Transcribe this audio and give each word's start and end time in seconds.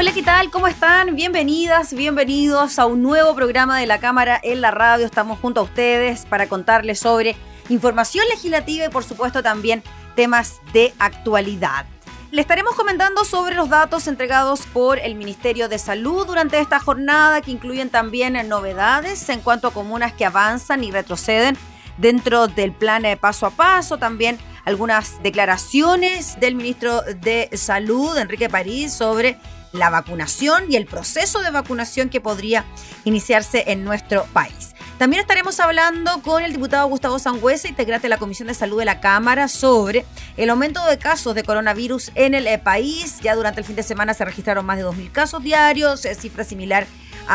Hola, 0.00 0.12
¿qué 0.12 0.22
tal? 0.22 0.48
¿Cómo 0.52 0.68
están? 0.68 1.16
Bienvenidas, 1.16 1.92
bienvenidos 1.92 2.78
a 2.78 2.86
un 2.86 3.02
nuevo 3.02 3.34
programa 3.34 3.80
de 3.80 3.86
la 3.88 3.98
Cámara 3.98 4.38
en 4.44 4.60
la 4.60 4.70
Radio. 4.70 5.04
Estamos 5.04 5.40
junto 5.40 5.58
a 5.58 5.64
ustedes 5.64 6.24
para 6.24 6.48
contarles 6.48 7.00
sobre 7.00 7.34
información 7.68 8.24
legislativa 8.28 8.84
y 8.84 8.90
por 8.90 9.02
supuesto 9.02 9.42
también 9.42 9.82
temas 10.14 10.60
de 10.72 10.94
actualidad. 11.00 11.84
Le 12.30 12.40
estaremos 12.40 12.76
comentando 12.76 13.24
sobre 13.24 13.56
los 13.56 13.70
datos 13.70 14.06
entregados 14.06 14.66
por 14.66 15.00
el 15.00 15.16
Ministerio 15.16 15.68
de 15.68 15.80
Salud 15.80 16.28
durante 16.28 16.60
esta 16.60 16.78
jornada, 16.78 17.40
que 17.40 17.50
incluyen 17.50 17.90
también 17.90 18.34
novedades 18.48 19.28
en 19.30 19.40
cuanto 19.40 19.66
a 19.66 19.72
comunas 19.74 20.12
que 20.12 20.24
avanzan 20.24 20.84
y 20.84 20.92
retroceden 20.92 21.58
dentro 21.96 22.46
del 22.46 22.70
plan 22.70 23.02
de 23.02 23.16
paso 23.16 23.46
a 23.46 23.50
paso, 23.50 23.98
también 23.98 24.38
algunas 24.64 25.20
declaraciones 25.24 26.38
del 26.38 26.54
ministro 26.54 27.02
de 27.02 27.50
Salud, 27.54 28.16
Enrique 28.16 28.48
París, 28.48 28.92
sobre 28.92 29.40
la 29.72 29.90
vacunación 29.90 30.64
y 30.70 30.76
el 30.76 30.86
proceso 30.86 31.40
de 31.40 31.50
vacunación 31.50 32.08
que 32.08 32.20
podría 32.20 32.64
iniciarse 33.04 33.64
en 33.68 33.84
nuestro 33.84 34.24
país. 34.32 34.74
También 34.98 35.20
estaremos 35.20 35.60
hablando 35.60 36.22
con 36.22 36.42
el 36.42 36.52
diputado 36.52 36.88
Gustavo 36.88 37.20
Sangüesa, 37.20 37.68
integrante 37.68 38.06
de 38.06 38.08
la 38.08 38.18
Comisión 38.18 38.48
de 38.48 38.54
Salud 38.54 38.80
de 38.80 38.84
la 38.84 39.00
Cámara, 39.00 39.46
sobre 39.46 40.04
el 40.36 40.50
aumento 40.50 40.84
de 40.86 40.98
casos 40.98 41.36
de 41.36 41.44
coronavirus 41.44 42.10
en 42.16 42.34
el 42.34 42.48
eh, 42.48 42.58
país. 42.58 43.20
Ya 43.20 43.36
durante 43.36 43.60
el 43.60 43.66
fin 43.66 43.76
de 43.76 43.84
semana 43.84 44.12
se 44.12 44.24
registraron 44.24 44.66
más 44.66 44.76
de 44.76 44.84
2.000 44.84 45.12
casos 45.12 45.42
diarios, 45.42 46.00
cifra 46.18 46.42
similar 46.42 46.88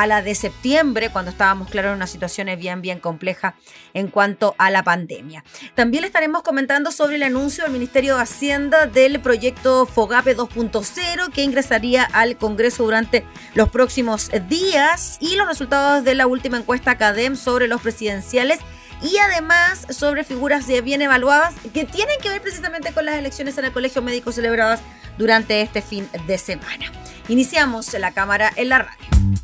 la 0.07 0.21
de 0.21 0.35
septiembre, 0.35 1.09
cuando 1.09 1.31
estábamos, 1.31 1.69
claro, 1.69 1.89
en 1.89 1.95
una 1.95 2.07
situación 2.07 2.49
bien, 2.57 2.81
bien 2.81 2.99
compleja 2.99 3.55
en 3.93 4.07
cuanto 4.07 4.55
a 4.57 4.69
la 4.69 4.83
pandemia. 4.83 5.43
También 5.75 6.01
le 6.01 6.07
estaremos 6.07 6.43
comentando 6.43 6.91
sobre 6.91 7.15
el 7.15 7.23
anuncio 7.23 7.63
del 7.63 7.73
Ministerio 7.73 8.15
de 8.15 8.23
Hacienda 8.23 8.85
del 8.85 9.19
proyecto 9.21 9.85
FOGAPE 9.85 10.35
2.0 10.35 11.31
que 11.31 11.43
ingresaría 11.43 12.03
al 12.03 12.37
Congreso 12.37 12.83
durante 12.83 13.23
los 13.55 13.69
próximos 13.69 14.29
días 14.49 15.17
y 15.21 15.35
los 15.35 15.47
resultados 15.47 16.03
de 16.03 16.15
la 16.15 16.27
última 16.27 16.57
encuesta 16.57 16.97
CADEM 16.97 17.35
sobre 17.35 17.67
los 17.67 17.81
presidenciales 17.81 18.59
y 19.01 19.17
además 19.17 19.85
sobre 19.89 20.23
figuras 20.23 20.65
bien 20.83 21.01
evaluadas 21.01 21.53
que 21.73 21.83
tienen 21.83 22.19
que 22.21 22.29
ver 22.29 22.41
precisamente 22.41 22.93
con 22.93 23.05
las 23.05 23.15
elecciones 23.15 23.57
en 23.57 23.65
el 23.65 23.71
Colegio 23.71 24.01
Médico 24.01 24.31
celebradas 24.31 24.81
durante 25.17 25.61
este 25.61 25.81
fin 25.81 26.09
de 26.25 26.37
semana. 26.37 26.91
Iniciamos 27.27 27.93
la 27.93 28.11
cámara 28.11 28.51
en 28.55 28.69
la 28.69 28.79
radio. 28.79 29.42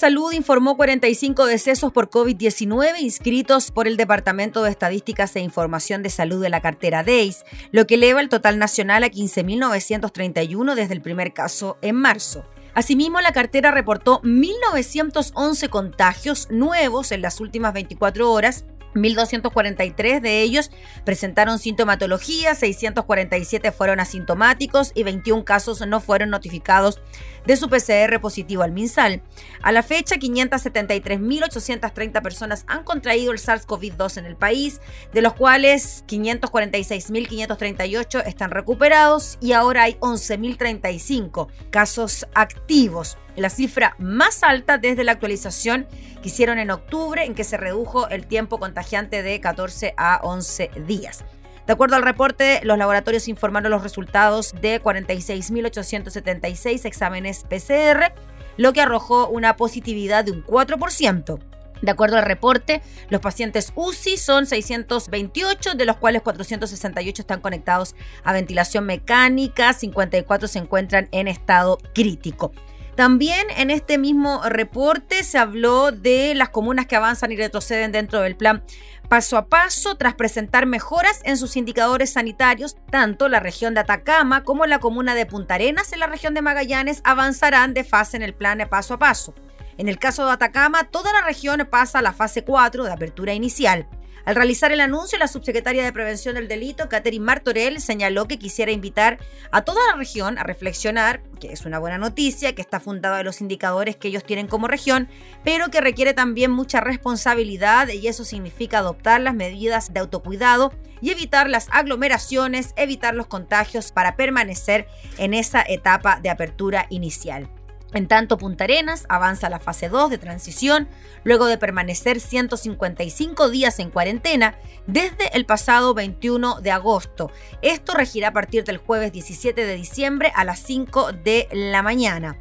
Salud 0.00 0.32
informó 0.32 0.78
45 0.78 1.44
decesos 1.44 1.92
por 1.92 2.08
COVID-19 2.08 3.00
inscritos 3.00 3.70
por 3.70 3.86
el 3.86 3.98
Departamento 3.98 4.62
de 4.62 4.70
Estadísticas 4.70 5.36
e 5.36 5.40
Información 5.40 6.02
de 6.02 6.08
Salud 6.08 6.40
de 6.40 6.48
la 6.48 6.62
cartera 6.62 7.02
DEIS, 7.02 7.44
lo 7.70 7.86
que 7.86 7.96
eleva 7.96 8.22
el 8.22 8.30
total 8.30 8.58
nacional 8.58 9.04
a 9.04 9.10
15.931 9.10 10.74
desde 10.74 10.94
el 10.94 11.02
primer 11.02 11.34
caso 11.34 11.76
en 11.82 11.96
marzo. 11.96 12.46
Asimismo, 12.72 13.20
la 13.20 13.34
cartera 13.34 13.72
reportó 13.72 14.22
1.911 14.22 15.68
contagios 15.68 16.48
nuevos 16.50 17.12
en 17.12 17.20
las 17.20 17.38
últimas 17.38 17.74
24 17.74 18.32
horas 18.32 18.64
1.243 18.94 20.20
de 20.20 20.42
ellos 20.42 20.70
presentaron 21.04 21.58
sintomatología, 21.58 22.54
647 22.54 23.72
fueron 23.72 24.00
asintomáticos 24.00 24.92
y 24.94 25.02
21 25.02 25.44
casos 25.44 25.86
no 25.86 26.00
fueron 26.00 26.30
notificados 26.30 27.02
de 27.46 27.56
su 27.56 27.68
PCR 27.68 28.20
positivo 28.20 28.62
al 28.62 28.72
MinSal. 28.72 29.22
A 29.62 29.72
la 29.72 29.82
fecha, 29.82 30.16
573.830 30.16 32.22
personas 32.22 32.64
han 32.66 32.84
contraído 32.84 33.32
el 33.32 33.38
SARS-CoV-2 33.38 34.18
en 34.18 34.26
el 34.26 34.36
país, 34.36 34.82
de 35.12 35.22
los 35.22 35.32
cuales 35.34 36.04
546.538 36.06 38.22
están 38.26 38.50
recuperados 38.50 39.38
y 39.40 39.52
ahora 39.52 39.84
hay 39.84 39.94
11.035 40.00 41.48
casos 41.70 42.26
activos 42.34 43.16
la 43.36 43.50
cifra 43.50 43.94
más 43.98 44.42
alta 44.42 44.78
desde 44.78 45.04
la 45.04 45.12
actualización 45.12 45.86
que 46.22 46.28
hicieron 46.28 46.58
en 46.58 46.70
octubre, 46.70 47.24
en 47.24 47.34
que 47.34 47.44
se 47.44 47.56
redujo 47.56 48.08
el 48.08 48.26
tiempo 48.26 48.58
contagiante 48.58 49.22
de 49.22 49.40
14 49.40 49.94
a 49.96 50.20
11 50.22 50.70
días. 50.86 51.24
De 51.66 51.72
acuerdo 51.72 51.96
al 51.96 52.02
reporte, 52.02 52.60
los 52.64 52.78
laboratorios 52.78 53.28
informaron 53.28 53.70
los 53.70 53.82
resultados 53.82 54.52
de 54.60 54.82
46.876 54.82 56.84
exámenes 56.84 57.44
PCR, 57.48 58.12
lo 58.56 58.72
que 58.72 58.80
arrojó 58.80 59.28
una 59.28 59.56
positividad 59.56 60.24
de 60.24 60.32
un 60.32 60.44
4%. 60.44 61.38
De 61.82 61.90
acuerdo 61.90 62.18
al 62.18 62.24
reporte, 62.24 62.82
los 63.08 63.20
pacientes 63.20 63.72
UCI 63.74 64.18
son 64.18 64.46
628, 64.46 65.74
de 65.74 65.84
los 65.86 65.96
cuales 65.96 66.22
468 66.22 67.22
están 67.22 67.40
conectados 67.40 67.94
a 68.22 68.32
ventilación 68.32 68.84
mecánica, 68.84 69.72
54 69.72 70.48
se 70.48 70.58
encuentran 70.58 71.08
en 71.12 71.28
estado 71.28 71.78
crítico. 71.94 72.52
También 73.00 73.46
en 73.56 73.70
este 73.70 73.96
mismo 73.96 74.42
reporte 74.46 75.24
se 75.24 75.38
habló 75.38 75.90
de 75.90 76.34
las 76.34 76.50
comunas 76.50 76.84
que 76.84 76.96
avanzan 76.96 77.32
y 77.32 77.36
retroceden 77.36 77.92
dentro 77.92 78.20
del 78.20 78.36
plan 78.36 78.62
paso 79.08 79.38
a 79.38 79.48
paso 79.48 79.94
tras 79.94 80.12
presentar 80.12 80.66
mejoras 80.66 81.22
en 81.24 81.38
sus 81.38 81.56
indicadores 81.56 82.12
sanitarios. 82.12 82.76
Tanto 82.90 83.30
la 83.30 83.40
región 83.40 83.72
de 83.72 83.80
Atacama 83.80 84.44
como 84.44 84.66
la 84.66 84.80
comuna 84.80 85.14
de 85.14 85.24
Punta 85.24 85.54
Arenas 85.54 85.94
en 85.94 86.00
la 86.00 86.08
región 86.08 86.34
de 86.34 86.42
Magallanes 86.42 87.00
avanzarán 87.02 87.72
de 87.72 87.84
fase 87.84 88.18
en 88.18 88.22
el 88.22 88.34
plan 88.34 88.58
paso 88.68 88.92
a 88.92 88.98
paso. 88.98 89.34
En 89.78 89.88
el 89.88 89.98
caso 89.98 90.26
de 90.26 90.32
Atacama, 90.32 90.84
toda 90.90 91.10
la 91.14 91.22
región 91.22 91.66
pasa 91.70 92.00
a 92.00 92.02
la 92.02 92.12
fase 92.12 92.44
4 92.44 92.84
de 92.84 92.92
apertura 92.92 93.32
inicial. 93.32 93.88
Al 94.24 94.34
realizar 94.34 94.70
el 94.72 94.80
anuncio, 94.80 95.18
la 95.18 95.28
subsecretaria 95.28 95.82
de 95.82 95.92
Prevención 95.92 96.34
del 96.34 96.48
Delito, 96.48 96.88
Catherine 96.88 97.24
Martorell, 97.24 97.80
señaló 97.80 98.26
que 98.26 98.38
quisiera 98.38 98.70
invitar 98.70 99.18
a 99.50 99.62
toda 99.62 99.80
la 99.90 99.96
región 99.96 100.38
a 100.38 100.42
reflexionar, 100.42 101.22
que 101.40 101.52
es 101.52 101.64
una 101.64 101.78
buena 101.78 101.98
noticia, 101.98 102.54
que 102.54 102.62
está 102.62 102.80
fundada 102.80 103.20
en 103.20 103.26
los 103.26 103.40
indicadores 103.40 103.96
que 103.96 104.08
ellos 104.08 104.24
tienen 104.24 104.46
como 104.46 104.68
región, 104.68 105.08
pero 105.42 105.70
que 105.70 105.80
requiere 105.80 106.12
también 106.12 106.50
mucha 106.50 106.80
responsabilidad 106.80 107.88
y 107.88 108.06
eso 108.08 108.24
significa 108.24 108.78
adoptar 108.78 109.20
las 109.20 109.34
medidas 109.34 109.92
de 109.92 110.00
autocuidado 110.00 110.72
y 111.00 111.10
evitar 111.10 111.48
las 111.48 111.68
aglomeraciones, 111.70 112.74
evitar 112.76 113.14
los 113.14 113.26
contagios 113.26 113.90
para 113.90 114.16
permanecer 114.16 114.86
en 115.18 115.34
esa 115.34 115.62
etapa 115.62 116.20
de 116.20 116.30
apertura 116.30 116.86
inicial. 116.90 117.48
En 117.92 118.06
tanto, 118.06 118.38
Punta 118.38 118.64
Arenas 118.64 119.04
avanza 119.08 119.48
a 119.48 119.50
la 119.50 119.58
fase 119.58 119.88
2 119.88 120.10
de 120.10 120.18
transición 120.18 120.88
luego 121.24 121.46
de 121.46 121.58
permanecer 121.58 122.20
155 122.20 123.50
días 123.50 123.78
en 123.80 123.90
cuarentena 123.90 124.54
desde 124.86 125.34
el 125.36 125.44
pasado 125.44 125.92
21 125.94 126.60
de 126.60 126.70
agosto. 126.70 127.30
Esto 127.62 127.94
regirá 127.94 128.28
a 128.28 128.32
partir 128.32 128.64
del 128.64 128.78
jueves 128.78 129.12
17 129.12 129.64
de 129.64 129.74
diciembre 129.74 130.32
a 130.36 130.44
las 130.44 130.60
5 130.60 131.12
de 131.12 131.48
la 131.52 131.82
mañana. 131.82 132.36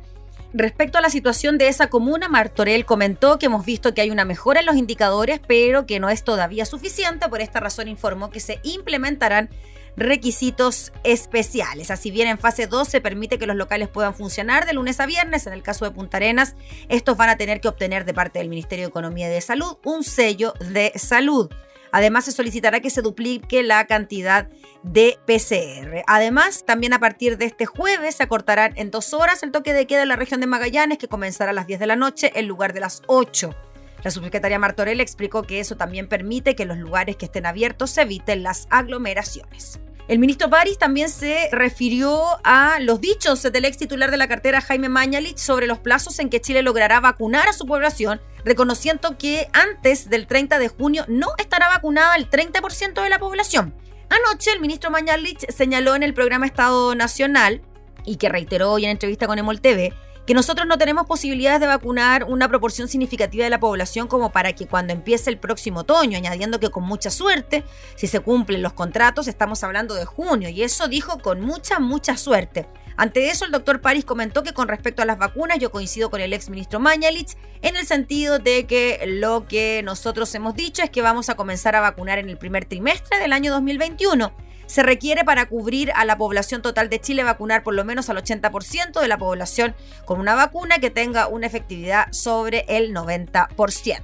Respecto 0.52 0.98
a 0.98 1.02
la 1.02 1.12
situación 1.12 1.60
de 1.60 1.68
esa 1.68 1.88
comuna, 1.88 2.28
Martorell 2.28 2.86
comentó 2.86 3.38
que 3.38 3.46
hemos 3.46 3.66
visto 3.66 3.94
que 3.94 4.02
hay 4.02 4.10
una 4.10 4.26
mejora 4.26 4.62
en 4.62 4.66
los 4.66 4.78
indicadores, 4.78 5.40
pero 5.48 5.86
que 5.86 6.00
no 6.00 6.10
es 6.10 6.24
todavía 6.24 6.66
suficiente. 6.66 7.30
Por 7.30 7.42
esta 7.42 7.60
razón 7.60 7.88
informó 7.88 8.32
que 8.32 8.40
se 8.40 8.60
implementarán 8.64 9.50
requisitos 9.96 10.92
especiales. 11.04 11.92
Así 11.92 12.12
bien, 12.12 12.28
en 12.28 12.38
fase 12.38 12.68
2 12.68 12.88
se 12.88 13.02
permite 13.02 13.38
que 13.38 13.48
los 13.48 13.56
locales 13.56 13.88
puedan 13.88 14.14
funcionar 14.14 14.66
de 14.66 14.74
lunes 14.74 15.00
a 15.00 15.06
viernes. 15.06 15.48
En 15.48 15.54
el 15.54 15.64
caso 15.64 15.86
de 15.86 15.92
Punta 15.92 16.18
Arenas, 16.18 16.56
estos 16.88 17.18
van 17.18 17.30
a 17.30 17.38
tener 17.38 17.62
que 17.62 17.68
obtener 17.68 18.06
de 18.06 18.14
parte 18.14 18.40
del 18.40 18.50
Ministerio 18.50 18.86
de 18.86 18.90
Economía 18.90 19.28
y 19.28 19.32
de 19.32 19.42
Salud 19.42 19.78
un 19.84 20.04
sello 20.04 20.54
de 20.60 20.92
salud. 20.96 21.50
Además, 21.92 22.26
se 22.26 22.32
solicitará 22.32 22.80
que 22.80 22.90
se 22.90 23.02
duplique 23.02 23.64
la 23.64 23.86
cantidad 23.88 24.48
de 24.84 25.18
PCR. 25.26 26.04
Además, 26.08 26.64
también 26.66 26.94
a 26.94 27.00
partir 27.00 27.38
de 27.38 27.46
este 27.46 27.66
jueves 27.66 28.16
se 28.16 28.24
acortarán 28.24 28.74
en 28.76 28.92
dos 28.92 29.14
horas 29.14 29.44
el 29.44 29.52
toque 29.52 29.74
de 29.74 29.88
queda 29.88 30.04
en 30.04 30.10
la 30.10 30.16
región 30.16 30.40
de 30.40 30.48
Magallanes, 30.48 30.98
que 30.98 31.08
comenzará 31.08 31.52
a 31.52 31.54
las 31.54 31.68
10 31.68 31.80
de 31.80 31.88
la 31.88 31.96
noche 31.96 32.32
en 32.36 32.48
lugar 32.48 32.74
de 32.74 32.82
las 32.82 33.02
8. 33.08 33.56
La 34.04 34.12
subsecretaria 34.12 34.60
Martorell 34.60 35.02
explicó 35.02 35.44
que 35.44 35.60
eso 35.60 35.76
también 35.76 36.08
permite 36.08 36.56
que 36.56 36.66
los 36.66 36.78
lugares 36.78 37.18
que 37.18 37.26
estén 37.26 37.46
abiertos 37.46 37.92
se 37.92 38.04
eviten 38.04 38.44
las 38.44 38.68
aglomeraciones. 38.70 39.80
El 40.08 40.18
ministro 40.18 40.50
París 40.50 40.80
también 40.80 41.10
se 41.10 41.50
refirió 41.52 42.24
a 42.44 42.80
los 42.80 43.00
dichos 43.00 43.44
del 43.44 43.66
ex 43.66 43.78
titular 43.78 44.10
de 44.10 44.18
la 44.18 44.28
cartera 44.28 44.60
Jaime 44.60 44.90
Mañalich 44.90 45.38
sobre 45.38 45.68
los 45.68 45.78
plazos 45.78 46.18
en 46.18 46.32
que 46.32 46.42
Chile 46.42 46.64
logrará 46.64 47.00
vacunar 47.00 47.48
a 47.48 47.54
su 47.54 47.68
población, 47.68 48.20
reconociendo 48.44 49.20
que 49.20 49.50
antes 49.54 50.10
del 50.10 50.26
30 50.26 50.58
de 50.58 50.70
junio 50.70 51.06
no 51.08 51.28
estará 51.38 51.70
vacunada 51.70 52.16
el 52.16 52.28
30% 52.28 53.04
de 53.04 53.10
la 53.10 53.20
población. 53.20 53.76
Anoche 54.10 54.52
el 54.52 54.62
ministro 54.62 54.90
Mañalich 54.90 55.46
señaló 55.52 55.96
en 55.96 56.02
el 56.02 56.16
programa 56.16 56.48
Estado 56.48 56.96
Nacional 56.96 57.62
y 58.04 58.16
que 58.16 58.30
reiteró 58.30 58.72
hoy 58.72 58.86
en 58.86 58.92
entrevista 58.92 59.28
con 59.28 59.38
Emol 59.38 59.62
TV 59.62 59.94
que 60.30 60.36
nosotros 60.36 60.68
no 60.68 60.78
tenemos 60.78 61.08
posibilidades 61.08 61.60
de 61.60 61.66
vacunar 61.66 62.26
una 62.26 62.48
proporción 62.48 62.88
significativa 62.88 63.46
de 63.46 63.50
la 63.50 63.60
población 63.60 64.08
como 64.08 64.32
para 64.32 64.54
que 64.54 64.68
cuando 64.68 64.94
empiece 64.94 65.32
el 65.32 65.40
próximo 65.40 65.80
otoño, 65.80 66.20
añadiendo 66.20 66.60
que 66.60 66.70
con 66.70 66.84
mucha 66.84 67.10
suerte, 67.10 67.64
si 67.96 68.06
se 68.06 68.20
cumplen 68.20 68.62
los 68.62 68.74
contratos, 68.74 69.28
estamos 69.28 69.64
hablando 69.64 69.96
de 69.96 70.06
junio, 70.06 70.50
y 70.50 70.62
eso 70.62 70.88
dijo 70.88 71.18
con 71.18 71.42
mucha, 71.42 71.80
mucha 71.80 72.16
suerte. 72.16 72.68
Ante 72.96 73.32
eso, 73.32 73.44
el 73.44 73.52
doctor 73.52 73.82
París 73.82 74.06
comentó 74.06 74.44
que 74.44 74.54
con 74.54 74.68
respecto 74.68 75.02
a 75.02 75.06
las 75.06 75.18
vacunas, 75.18 75.58
yo 75.58 75.72
coincido 75.72 76.12
con 76.12 76.22
el 76.22 76.32
ex 76.32 76.52
ministro 76.52 76.80
Mañalich 76.80 77.36
en 77.64 77.76
el 77.76 77.88
sentido 77.88 78.38
de 78.38 78.68
que 78.68 79.02
lo 79.08 79.48
que 79.48 79.82
nosotros 79.84 80.36
hemos 80.36 80.54
dicho 80.54 80.84
es 80.84 80.92
que 80.92 81.02
vamos 81.02 81.30
a 81.30 81.36
comenzar 81.38 81.76
a 81.76 81.82
vacunar 81.82 82.20
en 82.20 82.30
el 82.30 82.38
primer 82.38 82.66
trimestre 82.66 83.18
del 83.18 83.34
año 83.34 83.52
2021 83.52 84.32
se 84.70 84.84
requiere 84.84 85.26
para 85.26 85.48
cubrir 85.48 85.92
a 85.96 86.06
la 86.06 86.18
población 86.18 86.62
total 86.62 86.90
de 86.90 87.02
Chile 87.02 87.24
vacunar 87.24 87.64
por 87.64 87.74
lo 87.74 87.84
menos 87.84 88.10
al 88.10 88.18
80% 88.18 89.02
de 89.02 89.08
la 89.08 89.18
población 89.18 89.76
con 90.06 90.20
una 90.20 90.36
vacuna 90.36 90.78
que 90.78 90.92
tenga 90.92 91.28
una 91.28 91.48
efectividad 91.48 92.08
sobre 92.12 92.66
el 92.68 92.94
90%. 92.94 94.02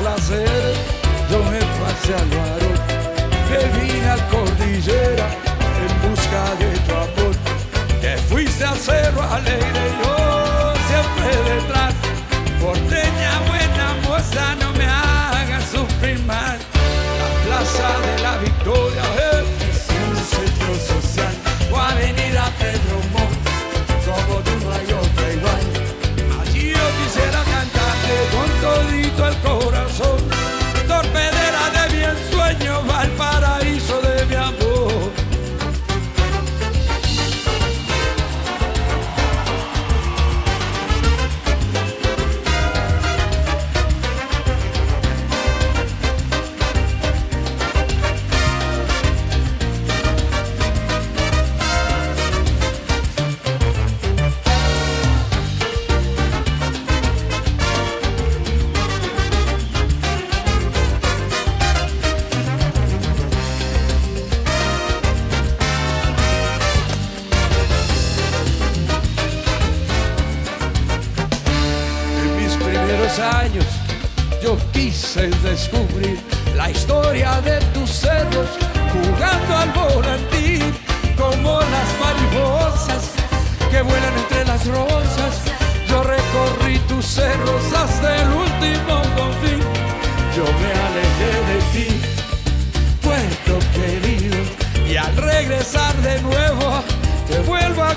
Placeres, 0.00 0.78
yo 1.30 1.38
me 1.50 1.60
pasé 1.80 2.14
al 2.14 2.28
varón, 2.36 2.78
me 3.50 3.60
vine 3.78 4.08
a 4.08 4.16
cordillera 4.28 5.26
en 5.84 5.92
busca 6.08 6.42
de 6.58 6.70
tu 6.86 6.92
amor. 6.92 7.34
Te 8.00 8.16
fuiste 8.28 8.64
al 8.64 8.76
cerro 8.76 9.22
alegre, 9.22 9.84
yo 10.02 10.74
siempre 10.88 11.54
detrás, 11.54 11.94
porteña 12.60 13.32
buena 13.48 13.86
moza, 14.04 14.54
no 14.60 14.72
me 14.72 14.84
hagas 14.84 15.64
sufrir. 15.70 16.20
La 16.26 17.28
plaza 17.44 17.88
de 18.06 18.22
la 18.22 18.36
victoria 18.38 19.02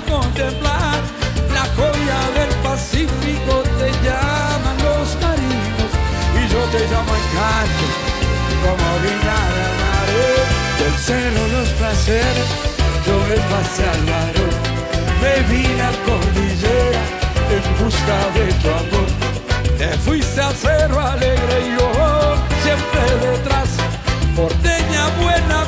contemplar. 0.08 0.98
La 1.54 1.64
joya 1.76 2.20
del 2.36 2.52
Pacífico 2.62 3.62
te 3.78 3.90
llaman 4.04 4.76
los 4.86 5.08
marinos 5.22 5.90
y 6.38 6.42
yo 6.52 6.60
te 6.72 6.80
llamo 6.90 7.12
encanto 7.20 7.86
como 8.64 8.86
viña 9.02 9.38
del 9.56 9.72
mar. 9.82 10.08
Del 10.78 10.94
cielo 11.06 11.40
los 11.48 11.68
placeres, 11.78 12.48
yo 13.06 13.14
me 13.28 13.38
pasé 13.52 13.84
al 13.94 14.04
varón, 14.12 14.54
me 15.22 15.34
vine 15.50 15.82
a 15.82 15.92
cordillera 16.06 17.02
en 17.54 17.64
busca 17.82 18.18
de 18.36 18.46
tu 18.60 18.68
amor. 18.68 19.08
Te 19.78 19.88
fuiste 19.98 20.40
al 20.40 20.54
cerro 20.54 21.00
alegre 21.00 21.54
y 21.66 21.70
yo 21.78 21.88
siempre 22.62 23.02
detrás. 23.26 23.68
Porteña 24.34 25.08
buena 25.20 25.67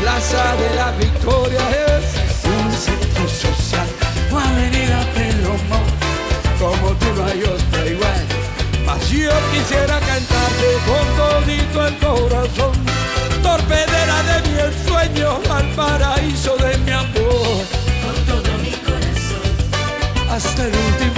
plaza 0.00 0.56
de 0.56 0.74
la 0.76 0.90
victoria 0.92 1.60
es 1.70 2.04
un 2.44 2.72
centro 2.72 3.28
social, 3.28 3.86
o 4.32 4.38
avenida 4.38 5.04
Pedro 5.14 5.52
Montt, 5.68 6.00
como 6.58 6.90
tú 6.96 7.06
no 7.16 7.24
hay 7.24 7.42
otra 7.42 7.86
igual. 7.86 8.24
Mas 8.86 9.08
yo 9.10 9.30
quisiera 9.52 9.98
cantarte 10.00 10.68
con 10.88 11.06
todito 11.16 11.86
el 11.86 11.98
corazón, 11.98 12.74
torpedera 13.42 14.22
de 14.28 14.48
mi 14.48 14.58
ensueño, 14.60 15.40
al 15.50 15.66
paraíso 15.74 16.56
de 16.56 16.78
mi 16.78 16.92
amor. 16.92 17.64
Con 18.04 18.16
todo 18.26 18.50
mi 18.62 18.72
corazón, 18.86 20.30
Hasta 20.30 20.62
el 20.64 20.72
último 20.74 21.17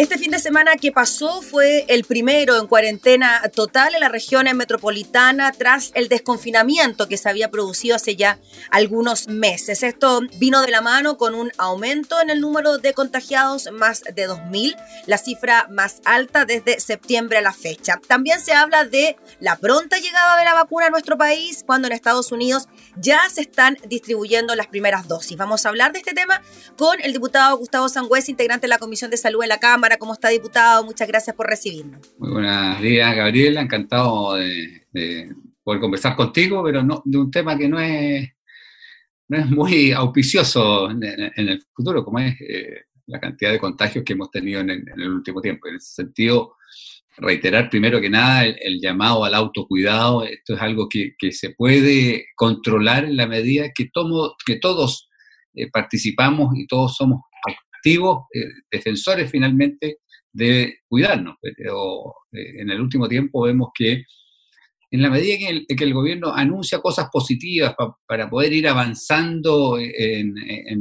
Este 0.00 0.16
fin 0.16 0.30
de 0.30 0.38
semana 0.38 0.76
que 0.76 0.92
pasó 0.92 1.42
fue 1.42 1.84
el 1.88 2.04
primero 2.04 2.58
en 2.58 2.68
cuarentena 2.68 3.42
total 3.54 3.94
en 3.94 4.00
la 4.00 4.08
región 4.08 4.46
metropolitana 4.56 5.52
tras 5.52 5.90
el 5.92 6.08
desconfinamiento 6.08 7.06
que 7.06 7.18
se 7.18 7.28
había 7.28 7.50
producido 7.50 7.96
hace 7.96 8.16
ya 8.16 8.38
algunos 8.70 9.28
meses. 9.28 9.82
Esto 9.82 10.22
vino 10.38 10.62
de 10.62 10.70
la 10.70 10.80
mano 10.80 11.18
con 11.18 11.34
un 11.34 11.52
aumento 11.58 12.18
en 12.22 12.30
el 12.30 12.40
número 12.40 12.78
de 12.78 12.94
contagiados, 12.94 13.68
más 13.72 14.00
de 14.00 14.26
2.000, 14.26 14.74
la 15.04 15.18
cifra 15.18 15.68
más 15.68 16.00
alta 16.06 16.46
desde 16.46 16.80
septiembre 16.80 17.36
a 17.36 17.42
la 17.42 17.52
fecha. 17.52 18.00
También 18.08 18.40
se 18.40 18.54
habla 18.54 18.86
de 18.86 19.18
la 19.38 19.56
pronta 19.56 19.98
llegada 19.98 20.38
de 20.38 20.46
la 20.46 20.54
vacuna 20.54 20.86
a 20.86 20.90
nuestro 20.90 21.18
país, 21.18 21.62
cuando 21.66 21.88
en 21.88 21.92
Estados 21.92 22.32
Unidos 22.32 22.68
ya 22.96 23.20
se 23.28 23.42
están 23.42 23.76
distribuyendo 23.86 24.54
las 24.54 24.68
primeras 24.68 25.08
dosis. 25.08 25.36
Vamos 25.36 25.66
a 25.66 25.68
hablar 25.68 25.92
de 25.92 25.98
este 25.98 26.14
tema 26.14 26.40
con 26.78 26.98
el 27.02 27.12
diputado 27.12 27.58
Gustavo 27.58 27.90
Sangüez, 27.90 28.30
integrante 28.30 28.62
de 28.62 28.68
la 28.68 28.78
Comisión 28.78 29.10
de 29.10 29.18
Salud 29.18 29.42
en 29.42 29.50
la 29.50 29.60
Cámara. 29.60 29.89
¿Cómo 29.98 30.12
está, 30.12 30.28
diputado? 30.28 30.84
Muchas 30.84 31.08
gracias 31.08 31.34
por 31.34 31.46
recibirnos. 31.46 32.00
Muy 32.18 32.30
buenos 32.30 32.80
días, 32.80 33.14
Gabriela. 33.14 33.60
Encantado 33.60 34.34
de, 34.34 34.86
de 34.92 35.34
poder 35.62 35.80
conversar 35.80 36.16
contigo, 36.16 36.62
pero 36.64 36.82
no, 36.82 37.02
de 37.04 37.18
un 37.18 37.30
tema 37.30 37.56
que 37.56 37.68
no 37.68 37.80
es, 37.80 38.28
no 39.28 39.38
es 39.38 39.46
muy 39.46 39.92
auspicioso 39.92 40.90
en, 40.90 41.02
el 41.02 41.62
futuro, 41.72 42.04
como 42.04 42.18
es 42.18 42.34
eh, 42.40 42.82
la 43.06 43.20
cantidad 43.20 43.52
de 43.52 43.58
contagios 43.58 44.04
que 44.04 44.14
hemos 44.14 44.30
tenido 44.30 44.60
en 44.60 44.70
el, 44.70 45.08
último 45.08 45.40
tiempo. 45.40 45.68
En 45.68 45.76
ese 45.76 45.92
sentido, 45.92 46.56
reiterar 47.18 47.70
primero 47.70 48.00
que 48.00 48.10
nada 48.10 48.44
el, 48.44 48.80
llamado 48.80 49.24
al 49.24 49.34
autocuidado. 49.34 50.24
Esto 50.24 50.54
es 50.54 50.62
algo 50.62 50.88
que, 50.88 51.14
que, 51.18 51.32
se 51.32 51.50
puede 51.50 52.26
controlar 52.34 53.04
en 53.04 53.16
la 53.16 53.26
medida 53.26 53.70
que, 53.74 53.90
tomo, 53.92 54.34
que 54.44 54.56
todos 54.56 55.08
eh, 55.54 55.70
participamos 55.70 56.56
y 56.56 56.66
todos 56.66 56.96
somos 56.96 57.22
activos, 57.80 58.26
eh, 58.34 58.46
defensores 58.70 59.30
finalmente 59.30 59.98
de 60.32 60.80
cuidarnos. 60.88 61.36
Pero 61.40 62.14
eh, 62.32 62.60
en 62.60 62.70
el 62.70 62.80
último 62.80 63.08
tiempo 63.08 63.42
vemos 63.42 63.70
que 63.74 64.04
en 64.92 65.02
la 65.02 65.10
medida 65.10 65.38
que 65.38 65.48
el, 65.48 65.66
que 65.66 65.84
el 65.84 65.94
gobierno 65.94 66.34
anuncia 66.34 66.80
cosas 66.80 67.08
positivas 67.12 67.74
pa, 67.76 67.96
para 68.06 68.28
poder 68.28 68.52
ir 68.52 68.68
avanzando 68.68 69.78
en, 69.78 70.34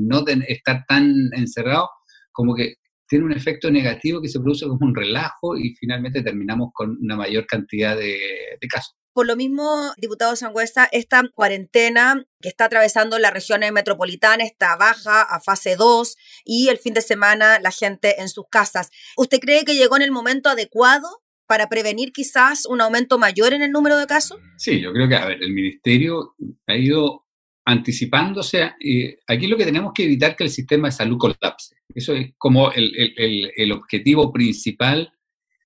no 0.08 0.26
estar 0.48 0.84
tan 0.88 1.30
encerrado, 1.34 1.90
como 2.32 2.56
que 2.56 2.76
tiene 3.08 3.26
un 3.26 3.34
efecto 3.34 3.70
negativo 3.72 4.22
que 4.22 4.28
se 4.28 4.40
produce 4.40 4.68
como 4.68 4.86
un 4.86 4.96
relajo 4.96 5.58
y 5.58 5.76
finalmente 5.76 6.24
terminamos 6.24 6.70
con 6.74 6.98
una 7.02 7.16
mayor 7.16 7.46
cantidad 7.46 7.96
de, 7.96 8.20
de 8.60 8.68
casos. 8.68 8.99
Por 9.20 9.28
lo 9.28 9.36
mismo, 9.36 9.92
diputado 9.98 10.34
Sangüesa, 10.38 10.88
esta 10.94 11.22
cuarentena 11.36 12.26
que 12.42 12.48
está 12.48 12.64
atravesando 12.64 13.20
la 13.20 13.32
región 13.32 13.60
metropolitana 13.74 14.46
está 14.46 14.78
baja 14.78 15.24
a 15.24 15.42
fase 15.42 15.76
2 15.76 16.16
y 16.46 16.70
el 16.70 16.78
fin 16.78 16.94
de 16.94 17.02
semana 17.02 17.60
la 17.60 17.72
gente 17.72 18.22
en 18.22 18.30
sus 18.30 18.46
casas. 18.50 18.92
¿Usted 19.18 19.40
cree 19.40 19.66
que 19.66 19.76
llegó 19.76 19.98
en 19.98 20.04
el 20.04 20.12
momento 20.12 20.48
adecuado 20.50 21.10
para 21.48 21.68
prevenir 21.68 22.14
quizás 22.14 22.66
un 22.66 22.80
aumento 22.80 23.18
mayor 23.20 23.52
en 23.52 23.62
el 23.62 23.74
número 23.74 23.98
de 23.98 24.08
casos? 24.08 24.40
Sí, 24.56 24.80
yo 24.80 24.94
creo 24.94 25.10
que, 25.10 25.16
a 25.18 25.26
ver, 25.26 25.44
el 25.44 25.52
ministerio 25.52 26.34
ha 26.68 26.78
ido 26.78 27.26
anticipándose. 27.66 28.72
eh, 28.80 29.18
aquí 29.28 29.48
lo 29.48 29.58
que 29.58 29.66
tenemos 29.66 29.92
que 29.94 30.06
evitar 30.06 30.38
que 30.38 30.46
el 30.46 30.50
sistema 30.50 30.88
de 30.88 30.94
salud 30.94 31.18
colapse. 31.18 31.76
Eso 31.94 32.14
es 32.14 32.32
como 32.38 32.72
el- 32.72 33.52
el 33.58 33.72
objetivo 33.74 34.32
principal 34.32 35.12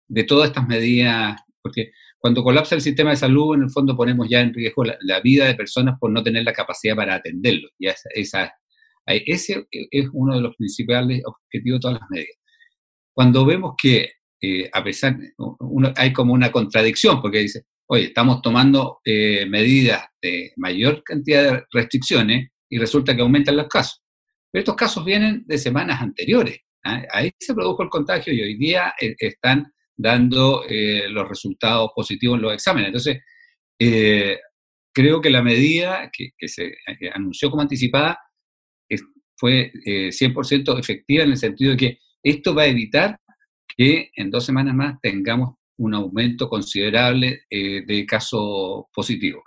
de 0.07 0.24
todas 0.24 0.48
estas 0.48 0.67
medidas, 0.67 1.39
porque 1.62 1.91
cuando 2.24 2.42
colapsa 2.42 2.75
el 2.75 2.80
sistema 2.82 3.10
de 3.10 3.18
salud, 3.18 3.53
en 3.56 3.63
el 3.63 3.70
fondo 3.70 3.98
ponemos 3.98 4.30
ya 4.30 4.39
en 4.39 4.53
riesgo 4.53 4.86
la, 4.86 4.96
la 5.01 5.20
vida 5.20 5.46
de 5.46 5.56
personas 5.56 6.00
por 6.00 6.10
no 6.10 6.24
tener 6.24 6.46
la 6.46 6.53
capacidad 6.53 6.96
para 6.96 7.15
atenderlo. 7.15 7.68
Y 7.77 7.88
esa, 7.88 8.08
esa- 8.15 8.53
ese 9.06 9.68
es 9.92 10.08
uno 10.13 10.36
de 10.36 10.42
los 10.42 10.56
principales 10.56 11.22
objetivos 11.25 11.80
de 11.80 11.82
todas 11.82 12.00
las 12.00 12.10
medidas. 12.10 12.38
Cuando 13.13 13.46
vemos 13.46 13.74
que, 13.77 14.10
eh, 14.42 14.70
a 14.72 14.82
pesar, 14.82 15.18
uno, 15.60 15.92
hay 15.98 16.13
como 16.13 16.32
una 16.34 16.50
contradicción, 16.50 17.22
porque 17.22 17.39
dice, 17.39 17.63
oye, 17.88 18.06
estamos 18.06 18.42
tomando 18.42 19.00
eh, 19.03 19.46
medidas 19.46 20.06
de 20.22 20.53
mayor 20.56 21.03
cantidad 21.03 21.44
de 21.51 21.63
restricciones 21.74 22.51
y 22.70 22.77
resulta 22.77 23.13
que 23.13 23.22
aumentan 23.22 23.58
los 23.58 23.68
casos. 23.68 24.01
Pero 24.50 24.62
estos 24.62 24.75
casos 24.77 25.03
vienen 25.03 25.44
de 25.46 25.58
semanas 25.58 26.01
anteriores. 26.01 26.60
¿ah? 26.86 27.03
Ahí 27.12 27.32
se 27.38 27.53
produjo 27.53 27.84
el 27.84 27.89
contagio 27.89 28.32
y 28.32 28.39
hoy 28.42 28.56
día 28.58 28.94
eh, 29.01 29.13
están 29.20 29.73
dando 29.95 30.63
eh, 30.67 31.07
los 31.09 31.27
resultados 31.27 31.91
positivos 31.95 32.38
en 32.38 32.41
los 32.43 32.53
exámenes. 32.53 32.88
Entonces, 32.88 33.19
eh, 33.79 34.39
creo 34.93 35.21
que 35.21 35.29
la 35.29 35.41
medida 35.41 36.09
que, 36.12 36.31
se 36.47 36.67
eh, 36.67 37.09
anunció 37.13 37.50
como 37.50 37.62
anticipada 37.62 38.17
fue 39.36 39.71
eh, 39.86 40.10
100% 40.10 40.79
efectiva 40.79 41.23
en 41.23 41.32
el 41.32 41.38
sentido 41.38 41.71
de 41.71 41.77
que 41.77 41.97
esto 42.23 42.56
va 42.56 42.63
a 42.63 42.67
evitar 42.67 43.19
que 43.75 44.10
en 44.15 44.29
dos 44.29 44.45
semanas 44.45 44.75
más 44.75 44.95
tengamos 45.01 45.56
un 45.77 45.93
aumento 45.95 46.47
considerable 46.47 47.41
eh, 47.49 47.84
de 47.86 48.06
casos 48.06 48.86
positivos. 48.93 49.43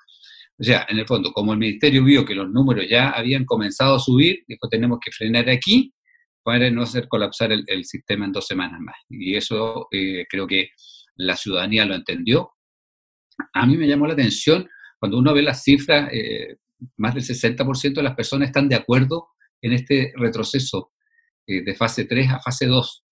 O 0.58 0.64
sea, 0.64 0.86
en 0.88 0.98
el 0.98 1.06
fondo, 1.06 1.32
como 1.32 1.52
el 1.52 1.58
ministerio 1.58 2.02
vio 2.04 2.24
que 2.24 2.34
los 2.34 2.50
números 2.50 2.86
ya 2.88 3.10
habían 3.10 3.44
comenzado 3.44 3.96
a 3.96 3.98
subir, 4.00 4.44
dijo, 4.48 4.68
tenemos 4.68 4.98
que 5.02 5.12
frenar 5.12 5.48
aquí 5.48 5.92
para 6.46 6.70
no 6.70 6.82
hacer 6.82 7.08
colapsar 7.08 7.50
el, 7.50 7.64
el 7.66 7.84
sistema 7.84 8.24
en 8.24 8.30
dos 8.32 8.46
semanas 8.46 8.80
más. 8.80 8.94
Y 9.10 9.34
eso 9.34 9.88
eh, 9.90 10.24
creo 10.30 10.46
que 10.46 10.68
la 11.16 11.36
ciudadanía 11.36 11.84
lo 11.84 11.96
entendió. 11.96 12.52
A 13.52 13.66
mí 13.66 13.76
me 13.76 13.88
llamó 13.88 14.06
la 14.06 14.12
atención 14.12 14.68
cuando 15.00 15.18
uno 15.18 15.34
ve 15.34 15.42
las 15.42 15.64
cifras, 15.64 16.08
eh, 16.12 16.56
más 16.98 17.14
del 17.14 17.24
60% 17.24 17.94
de 17.94 18.02
las 18.04 18.14
personas 18.14 18.46
están 18.48 18.68
de 18.68 18.76
acuerdo 18.76 19.26
en 19.60 19.72
este 19.72 20.12
retroceso 20.16 20.92
eh, 21.48 21.62
de 21.64 21.74
fase 21.74 22.04
3 22.04 22.30
a 22.30 22.38
fase 22.40 22.66
2 22.66 23.02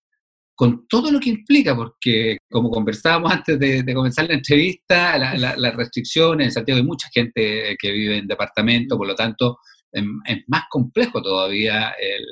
con 0.56 0.86
todo 0.86 1.10
lo 1.10 1.18
que 1.18 1.30
implica, 1.30 1.74
porque 1.74 2.36
como 2.48 2.70
conversábamos 2.70 3.32
antes 3.32 3.58
de, 3.58 3.82
de 3.82 3.94
comenzar 3.94 4.28
la 4.28 4.34
entrevista, 4.34 5.18
la- 5.18 5.34
la- 5.36 5.56
las 5.56 5.74
restricciones, 5.74 6.46
en 6.46 6.52
Santiago 6.52 6.78
hay 6.78 6.86
mucha 6.86 7.08
gente 7.12 7.74
que 7.76 7.90
vive 7.90 8.18
en 8.18 8.28
departamento, 8.28 8.96
por 8.96 9.08
lo 9.08 9.16
tanto 9.16 9.58
em, 9.90 10.20
es, 10.24 10.44
más 10.46 10.64
complejo 10.70 11.20
todavía 11.20 11.90
el, 12.00 12.24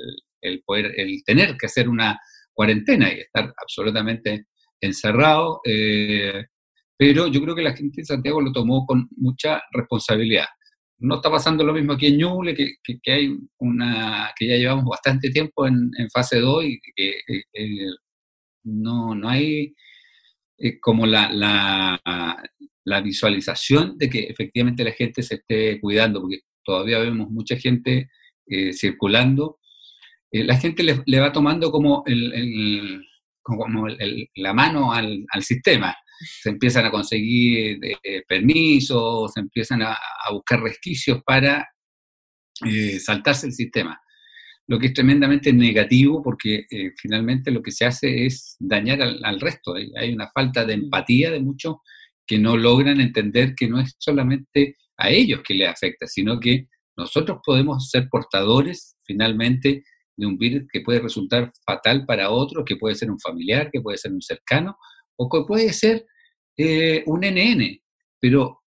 el 0.43 0.61
poder, 0.63 0.93
el 0.97 1.23
tener 1.23 1.57
que 1.57 1.65
hacer 1.65 1.89
una 1.89 2.19
cuarentena 2.53 3.11
y 3.11 3.19
estar 3.19 3.53
absolutamente 3.61 4.45
encerrado, 4.79 5.61
eh, 5.65 6.45
pero 6.97 7.27
yo 7.27 7.41
creo 7.41 7.55
que 7.55 7.63
la 7.63 7.75
gente 7.75 8.01
de 8.01 8.05
Santiago 8.05 8.41
lo 8.41 8.51
tomó 8.51 8.85
con 8.85 9.07
mucha 9.17 9.61
responsabilidad. 9.71 10.45
No 10.99 11.15
está 11.15 11.29
pasando 11.29 11.63
lo 11.63 11.73
mismo 11.73 11.93
aquí 11.93 12.07
en 12.07 12.17
Ñuble, 12.17 12.53
que, 12.53 13.11
hay 13.11 13.35
una, 13.57 14.31
que 14.37 14.47
ya 14.47 14.55
llevamos 14.55 14.85
bastante 14.85 15.31
tiempo 15.31 15.67
en, 15.67 15.91
en 15.97 16.09
fase 16.09 16.39
2 16.39 16.65
y 16.65 16.79
que 16.95 17.09
eh, 17.09 17.43
eh, 17.53 17.87
no, 18.63 19.15
no 19.15 19.29
hay 19.29 19.73
como 20.81 21.05
la, 21.05 21.29
la, 22.85 23.01
visualización 23.01 23.97
de 23.97 24.09
que 24.09 24.19
efectivamente 24.23 24.83
la 24.83 24.93
gente 24.93 25.23
se 25.23 25.35
esté 25.35 25.81
cuidando, 25.81 26.21
porque 26.21 26.39
todavía 26.63 26.99
vemos 26.99 27.29
mucha 27.29 27.57
gente 27.57 28.09
circulando. 28.71 29.57
Eh, 30.33 30.43
la 30.43 30.57
gente 30.57 30.83
le, 30.83 31.01
le 31.05 31.19
va 31.21 31.31
tomando 31.31 31.71
como, 31.71 32.03
el, 32.05 32.33
el- 32.33 33.05
como 33.41 33.87
el- 33.87 34.29
la 34.35 34.53
mano 34.53 34.91
al, 34.93 35.25
al 35.31 35.43
sistema. 35.43 35.95
Se 36.41 36.49
empiezan 36.49 36.85
a 36.85 36.91
conseguir 36.91 37.79
eh, 38.03 38.23
permisos, 38.27 39.31
se 39.33 39.39
empiezan 39.41 39.81
a, 39.83 39.93
a 39.93 40.31
buscar 40.33 40.61
resquicios 40.61 41.21
para 41.25 41.67
eh, 42.65 42.99
saltarse 42.99 43.47
el 43.47 43.53
sistema 43.53 43.99
lo 44.67 44.79
que 44.79 44.87
es 44.87 44.93
tremendamente 44.93 45.51
negativo 45.51 46.21
porque 46.23 46.65
eh, 46.71 46.91
finalmente 46.97 47.51
lo 47.51 47.61
que 47.61 47.71
se 47.71 47.85
hace 47.85 48.25
es 48.25 48.55
dañar 48.59 49.01
al, 49.01 49.19
al 49.25 49.41
resto. 49.41 49.75
Hay, 49.75 49.91
hay 49.99 50.13
una 50.13 50.29
falta 50.33 50.63
de 50.65 50.75
empatía 50.75 51.31
de 51.31 51.41
muchos 51.41 51.75
que 52.25 52.39
no 52.39 52.55
logran 52.55 53.01
entender 53.01 53.55
que 53.55 53.67
no 53.67 53.81
es 53.81 53.95
solamente 53.99 54.77
a 54.97 55.09
ellos 55.09 55.41
que 55.45 55.53
les 55.55 55.67
afecta, 55.67 56.07
sino 56.07 56.39
que 56.39 56.67
nosotros 56.95 57.39
podemos 57.45 57.89
ser 57.89 58.07
portadores 58.09 58.95
finalmente 59.05 59.83
de 60.15 60.25
un 60.25 60.37
virus 60.37 60.63
que 60.71 60.81
puede 60.81 60.99
resultar 60.99 61.51
fatal 61.65 62.05
para 62.05 62.29
otros, 62.29 62.63
que 62.65 62.75
puede 62.75 62.95
ser 62.95 63.09
un 63.11 63.19
familiar, 63.19 63.69
que 63.71 63.81
puede 63.81 63.97
ser 63.97 64.11
un 64.11 64.21
cercano, 64.21 64.77
o 65.15 65.29
que 65.29 65.45
puede 65.47 65.73
ser 65.73 66.05
eh, 66.57 67.03
un 67.07 67.21
NN, 67.21 67.81
pero 68.19 68.63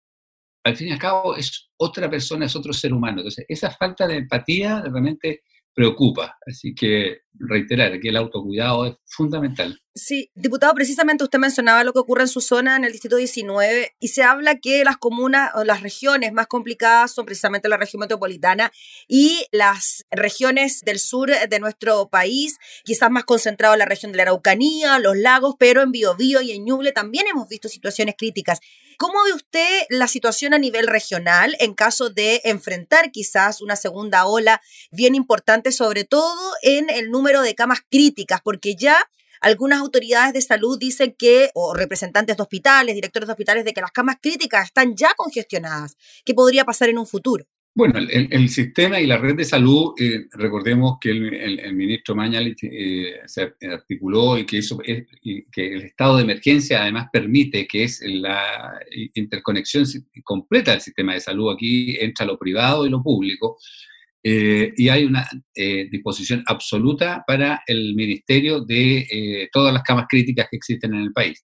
al 0.64 0.76
fin 0.76 0.90
y 0.90 0.92
al 0.92 1.00
cabo 1.00 1.36
es 1.36 1.72
otra 1.78 2.10
persona, 2.10 2.46
es 2.46 2.56
otro 2.56 2.74
ser 2.74 2.94
humano. 2.94 3.20
Entonces, 3.20 3.46
esa 3.48 3.72
falta 3.72 4.08
de 4.08 4.18
empatía 4.18 4.82
realmente 4.82 5.44
preocupa. 5.74 6.38
Así 6.46 6.74
que 6.76 7.22
reiterar 7.34 8.00
que 8.00 8.10
el 8.10 8.18
autocuidado 8.18 8.86
es 8.86 8.96
fundamental. 9.06 9.80
Sí, 9.94 10.32
diputado, 10.36 10.74
precisamente 10.74 11.24
usted 11.24 11.40
mencionaba 11.40 11.84
lo 11.84 11.92
que 11.92 12.00
ocurre 12.00 12.22
en 12.22 12.30
su 12.30 12.40
zona, 12.40 12.78
en 12.78 12.86
el 12.86 12.94
distrito 12.94 13.18
19, 13.18 13.96
y 14.00 14.08
se 14.08 14.24
habla 14.24 14.60
que 14.60 14.86
las 14.86 14.98
comunas 14.98 15.52
o 15.56 15.66
las 15.66 15.82
regiones 15.82 16.32
más 16.32 16.48
complicadas 16.48 17.12
son 17.12 17.26
precisamente 17.26 17.68
la 17.68 17.76
región 17.76 18.00
metropolitana 18.00 18.72
y 19.10 19.46
las 19.52 20.06
regiones 20.10 20.82
del 20.82 21.00
sur 21.00 21.30
de 21.30 21.60
nuestro 21.60 22.08
país, 22.08 22.58
quizás 22.86 23.12
más 23.12 23.26
concentrado 23.26 23.74
en 23.74 23.80
la 23.80 23.86
región 23.86 24.14
de 24.14 24.18
la 24.18 24.24
Araucanía, 24.24 24.98
los 25.00 25.18
lagos, 25.18 25.56
pero 25.60 25.82
en 25.82 25.92
Biobío 25.92 26.42
y 26.42 26.52
en 26.52 26.64
Ñuble 26.64 26.94
también 26.94 27.26
hemos 27.28 27.50
visto 27.50 27.68
situaciones 27.68 28.16
críticas. 28.18 28.62
¿Cómo 29.02 29.24
ve 29.24 29.34
usted 29.34 29.86
la 29.90 30.08
situación 30.08 30.54
a 30.54 30.60
nivel 30.60 30.86
regional 30.86 31.58
en 31.60 31.74
caso 31.74 32.12
de 32.12 32.40
enfrentar 32.44 33.10
quizás 33.10 33.60
una 33.60 33.76
segunda 33.76 34.28
ola 34.28 34.62
bien 34.92 35.16
importante, 35.16 35.72
sobre 35.72 36.04
todo 36.04 36.54
en 36.62 36.88
el 36.92 37.10
número 37.10 37.42
de 37.42 37.56
camas 37.56 37.80
críticas? 37.90 38.42
Porque 38.44 38.76
ya 38.76 39.10
algunas 39.40 39.80
autoridades 39.80 40.34
de 40.34 40.42
salud 40.44 40.78
dicen 40.78 41.16
que, 41.18 41.50
o 41.56 41.74
representantes 41.74 42.38
de 42.38 42.44
hospitales, 42.44 42.94
directores 42.94 43.26
de 43.26 43.34
hospitales, 43.34 43.66
de 43.66 43.74
que 43.74 43.82
las 43.82 43.92
camas 43.92 44.18
críticas 44.22 44.66
están 44.66 44.96
ya 44.96 45.16
congestionadas. 45.16 45.98
¿Qué 46.24 46.36
podría 46.36 46.64
pasar 46.64 46.90
en 46.90 47.00
un 47.00 47.08
futuro? 47.08 47.48
Bueno, 47.74 48.00
el, 48.00 48.50
sistema 48.50 49.00
y 49.00 49.08
la 49.08 49.18
red 49.18 49.36
de 49.38 49.46
salud, 49.46 49.94
eh, 49.98 50.26
recordemos 50.34 50.98
que 51.00 51.10
el, 51.12 51.74
ministro 51.74 52.14
Mañalich 52.16 52.60
eh, 52.66 53.22
se 53.26 53.54
articuló 53.72 54.38
y 54.38 54.46
que, 54.46 54.58
eso 54.58 54.82
es- 54.84 55.06
y 55.22 55.44
que 55.46 55.74
el 55.76 55.84
estado 55.84 56.18
de 56.18 56.24
emergencia 56.24 56.82
además 56.82 57.08
permite 57.14 57.66
que 57.68 57.86
es 57.86 58.02
la 58.06 58.78
interconexión 59.14 59.86
completa 60.24 60.72
del 60.72 60.82
sistema 60.82 61.14
de 61.14 61.22
salud. 61.22 61.54
Aquí 61.54 61.96
entra 62.00 62.26
lo 62.26 62.38
privado 62.38 62.86
y 62.86 62.90
lo 62.90 63.02
público. 63.02 63.58
eh, 64.24 64.74
y 64.78 64.90
hay 64.90 65.06
una 65.06 65.28
eh, 65.56 65.88
disposición 65.92 66.44
absoluta 66.48 67.24
para 67.28 67.64
el 67.68 67.96
ministerio 67.96 68.62
de 68.62 69.00
eh, 69.12 69.50
todas 69.52 69.74
las 69.74 69.84
camas 69.84 70.06
críticas 70.10 70.48
que 70.52 70.58
existen 70.58 70.94
en 70.96 71.02
el 71.04 71.14
país. 71.14 71.42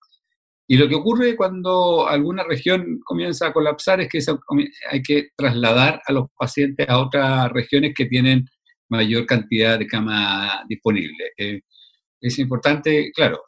Y 0.70 0.76
lo 0.78 0.88
que 0.90 0.96
ocurre 0.96 1.36
cuando 1.36 2.08
alguna 2.08 2.44
región 2.44 3.00
comienza 3.06 3.48
a 3.48 3.54
colapsar 3.54 4.02
es 4.02 4.10
que 4.10 4.20
hay 4.92 5.02
que 5.02 5.30
trasladar 5.36 6.02
a 6.06 6.12
los 6.12 6.28
pacientes 6.38 6.88
a 6.90 7.00
otras 7.00 7.50
regiones 7.54 7.94
que 7.96 8.06
tienen 8.06 8.46
mayor 8.90 9.26
cantidad 9.26 9.80
de 9.80 9.88
cama 9.88 10.64
disponible. 10.68 11.32
Eh, 11.38 11.62
es 12.22 12.40
importante, 12.40 13.12
claro, 13.14 13.40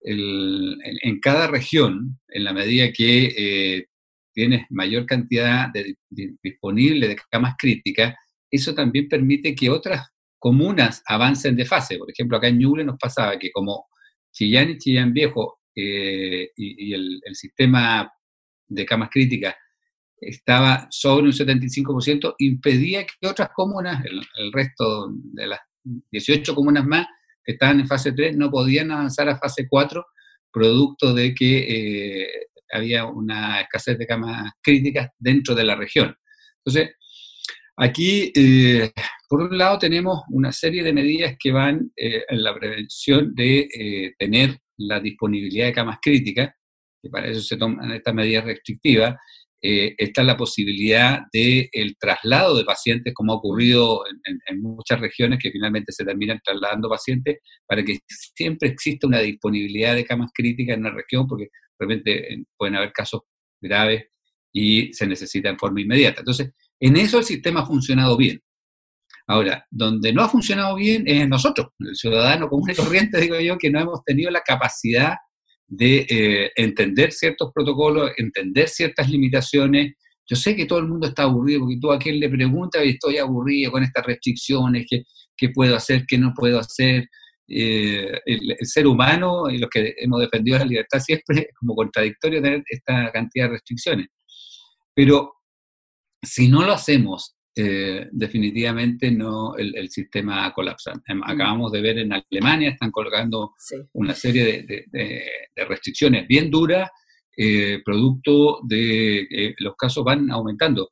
el- 0.00 0.76
en 1.02 1.20
cada 1.20 1.46
región, 1.46 2.18
en 2.28 2.44
la 2.44 2.52
medida 2.52 2.92
que 2.92 3.32
eh, 3.36 3.86
tienes 4.34 4.66
mayor 4.70 5.06
cantidad 5.06 5.68
de, 5.72 5.96
de- 6.10 6.34
disponible 6.42 7.08
de 7.08 7.16
camas 7.30 7.54
críticas, 7.58 8.14
eso 8.50 8.74
también 8.74 9.08
permite 9.08 9.54
que 9.54 9.70
otras 9.70 10.08
comunas 10.38 11.02
avancen 11.06 11.56
de 11.56 11.64
fase. 11.64 11.98
Por 11.98 12.10
ejemplo, 12.10 12.36
acá 12.36 12.48
en 12.48 12.58
Ñuble 12.58 12.84
nos 12.84 12.98
pasaba 12.98 13.38
que 13.38 13.50
como 13.50 13.86
Chillán 14.32 14.70
y 14.70 14.78
Chillán 14.78 15.12
Viejo 15.12 15.60
eh, 15.76 16.50
y, 16.56 16.94
el, 16.94 17.20
sistema 17.32 18.10
de 18.68 18.86
camas 18.86 19.10
críticas 19.10 19.54
estaba 20.20 20.86
sobre 20.90 21.26
un 21.26 21.32
75%, 21.32 22.34
impedía 22.38 23.04
que 23.04 23.26
otras 23.26 23.50
comunas, 23.54 24.04
el, 24.04 24.52
resto 24.52 25.10
de 25.12 25.48
las 25.48 25.60
18 25.82 26.54
comunas 26.54 26.86
más 26.86 27.06
que 27.44 27.52
estaban 27.52 27.80
en 27.80 27.86
fase 27.86 28.12
3, 28.12 28.36
no 28.36 28.50
podían 28.50 28.90
avanzar 28.90 29.28
a 29.28 29.36
fase 29.36 29.66
4, 29.68 30.06
producto 30.50 31.12
de 31.12 31.34
que 31.34 32.22
eh, 32.22 32.28
había 32.72 33.04
una 33.06 33.60
escasez 33.60 33.98
de 33.98 34.06
camas 34.06 34.52
críticas 34.62 35.10
dentro 35.18 35.54
de 35.54 35.64
la 35.64 35.74
región. 35.74 36.16
Entonces, 36.64 36.96
aquí, 37.76 38.32
eh, 38.34 38.90
por 39.28 39.42
un 39.42 39.58
lado, 39.58 39.78
tenemos 39.78 40.22
una 40.30 40.52
serie 40.52 40.82
de 40.82 40.92
medidas 40.92 41.34
que 41.38 41.52
van 41.52 41.92
en 41.96 42.42
la 42.42 42.54
prevención 42.54 43.34
de 43.34 44.14
tener 44.18 44.58
la 44.78 45.00
disponibilidad 45.00 45.66
de 45.66 45.72
camas 45.72 45.98
críticas, 46.00 46.50
que 47.02 47.10
para 47.10 47.28
eso 47.28 47.42
se 47.42 47.56
toman 47.56 47.90
estas 47.92 48.14
medidas 48.14 48.44
restrictivas, 48.44 49.16
eh, 49.66 49.94
está 49.96 50.22
la 50.22 50.36
posibilidad 50.36 51.20
del 51.32 51.70
el 51.72 51.96
traslado 51.98 52.58
de 52.58 52.64
pacientes, 52.64 53.14
como 53.14 53.32
ha 53.32 53.36
ocurrido 53.36 54.04
en, 54.06 54.60
muchas 54.60 55.00
regiones, 55.00 55.38
que 55.42 55.50
finalmente 55.50 55.90
se 55.90 56.04
terminan 56.04 56.38
trasladando 56.44 56.86
pacientes, 56.88 57.38
para 57.66 57.82
que 57.82 57.98
siempre 58.06 58.68
exista 58.68 59.06
una 59.06 59.20
disponibilidad 59.20 59.94
de 59.94 60.04
camas 60.04 60.30
críticas 60.34 60.76
en 60.76 60.82
la 60.82 60.90
región, 60.90 61.26
porque 61.26 61.48
realmente 61.78 62.34
eh, 62.34 62.44
pueden 62.58 62.76
haber 62.76 62.92
casos 62.92 63.22
graves 63.58 64.04
y 64.52 64.92
se 64.92 65.06
necesita 65.06 65.48
en 65.48 65.58
forma 65.58 65.80
inmediata. 65.80 66.20
Entonces, 66.20 66.52
en 66.78 66.96
eso 66.98 67.18
el 67.18 67.24
sistema 67.24 67.60
ha 67.60 67.66
funcionado 67.66 68.18
bien. 68.18 68.43
Ahora, 69.26 69.66
donde 69.70 70.12
no 70.12 70.22
ha 70.22 70.28
funcionado 70.28 70.76
bien 70.76 71.04
es 71.06 71.22
en 71.22 71.30
nosotros, 71.30 71.68
el 71.78 71.96
ciudadano 71.96 72.48
común 72.48 72.70
y 72.70 72.74
corriente, 72.74 73.20
digo 73.20 73.40
yo, 73.40 73.56
que 73.56 73.70
no 73.70 73.80
hemos 73.80 74.04
tenido 74.04 74.30
la 74.30 74.42
capacidad 74.42 75.14
de 75.66 76.06
eh, 76.08 76.50
entender 76.56 77.10
ciertos 77.10 77.50
protocolos, 77.54 78.10
entender 78.18 78.68
ciertas 78.68 79.08
limitaciones. 79.08 79.94
Yo 80.28 80.36
sé 80.36 80.54
que 80.54 80.66
todo 80.66 80.78
el 80.78 80.88
mundo 80.88 81.06
está 81.06 81.22
aburrido, 81.22 81.60
porque 81.60 81.78
tú 81.80 81.90
a 81.90 81.98
quien 81.98 82.20
le 82.20 82.28
preguntas, 82.28 82.82
estoy 82.84 83.16
aburrido 83.16 83.72
con 83.72 83.82
estas 83.82 84.04
restricciones, 84.04 84.86
qué, 84.88 85.04
qué 85.36 85.48
puedo 85.48 85.74
hacer, 85.74 86.04
qué 86.06 86.18
no 86.18 86.32
puedo 86.34 86.58
hacer. 86.58 87.08
Eh, 87.46 88.20
el, 88.24 88.56
el 88.58 88.66
ser 88.66 88.86
humano 88.86 89.50
y 89.50 89.58
los 89.58 89.68
que 89.68 89.94
hemos 89.98 90.18
defendido 90.18 90.58
la 90.58 90.64
libertad 90.64 90.98
siempre 90.98 91.40
es 91.40 91.46
como 91.58 91.74
contradictorio 91.74 92.40
tener 92.40 92.62
esta 92.66 93.10
cantidad 93.12 93.46
de 93.46 93.52
restricciones. 93.52 94.06
Pero 94.94 95.34
si 96.22 96.48
no 96.48 96.62
lo 96.62 96.72
hacemos, 96.72 97.33
eh, 97.56 98.08
definitivamente 98.10 99.10
no 99.10 99.56
el, 99.56 99.76
el 99.76 99.88
sistema 99.90 100.52
colapsa. 100.52 100.92
Em, 101.06 101.22
Acabamos 101.24 101.70
de 101.72 101.80
ver 101.80 101.98
en 101.98 102.12
Alemania, 102.12 102.70
están 102.70 102.90
colocando 102.90 103.54
Sí. 103.58 103.76
una 103.92 104.14
serie 104.14 104.44
de, 104.44 104.62
de- 104.64 104.84
de- 104.88 105.30
de 105.54 105.64
restricciones 105.64 106.26
bien 106.26 106.50
duras, 106.50 106.90
eh, 107.36 107.80
producto 107.84 108.60
de 108.64 109.26
que 109.28 109.54
los 109.58 109.74
casos 109.76 110.04
van 110.04 110.30
aumentando. 110.30 110.90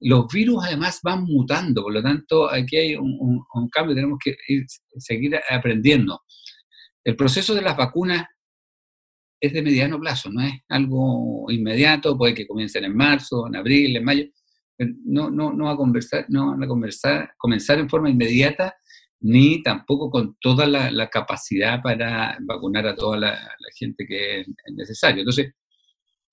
Los 0.00 0.26
virus 0.32 0.64
además 0.64 1.00
van 1.02 1.24
mutando, 1.24 1.82
por 1.82 1.92
lo 1.92 2.02
tanto 2.02 2.50
aquí 2.50 2.76
hay 2.76 2.94
un, 2.94 3.16
un- 3.20 3.44
un 3.54 3.68
cambio, 3.68 3.94
tenemos 3.94 4.18
que 4.22 4.36
ir- 4.48 4.66
seguir 4.98 5.38
aprendiendo. 5.50 6.20
El 7.04 7.16
proceso 7.16 7.54
de 7.54 7.62
las 7.62 7.76
vacunas 7.76 8.24
es 9.40 9.52
de 9.52 9.62
mediano 9.62 9.98
plazo, 10.00 10.30
no 10.30 10.42
es 10.42 10.52
algo 10.68 11.46
inmediato, 11.50 12.16
puede 12.18 12.34
que 12.34 12.46
comiencen 12.46 12.84
en 12.84 12.96
marzo, 12.96 13.46
en 13.46 13.56
abril, 13.56 13.96
en 13.96 14.04
mayo, 14.04 14.24
no, 14.78 15.30
no, 15.30 15.52
no 15.52 15.68
a 15.68 15.76
conversar, 15.76 16.26
no 16.28 16.52
van 16.52 16.62
a 16.62 16.68
conversar, 16.68 17.32
comenzar 17.36 17.78
en 17.78 17.88
forma 17.88 18.10
inmediata, 18.10 18.76
ni 19.20 19.62
tampoco 19.62 20.10
con 20.10 20.36
toda 20.40 20.66
la, 20.66 21.10
capacidad 21.10 21.82
para 21.82 22.38
vacunar 22.40 22.86
a 22.86 22.94
toda 22.94 23.18
la, 23.18 23.38
gente 23.76 24.06
que 24.06 24.40
es, 24.40 24.48
es 24.48 24.74
necesario. 24.74 25.20
Entonces, 25.20 25.52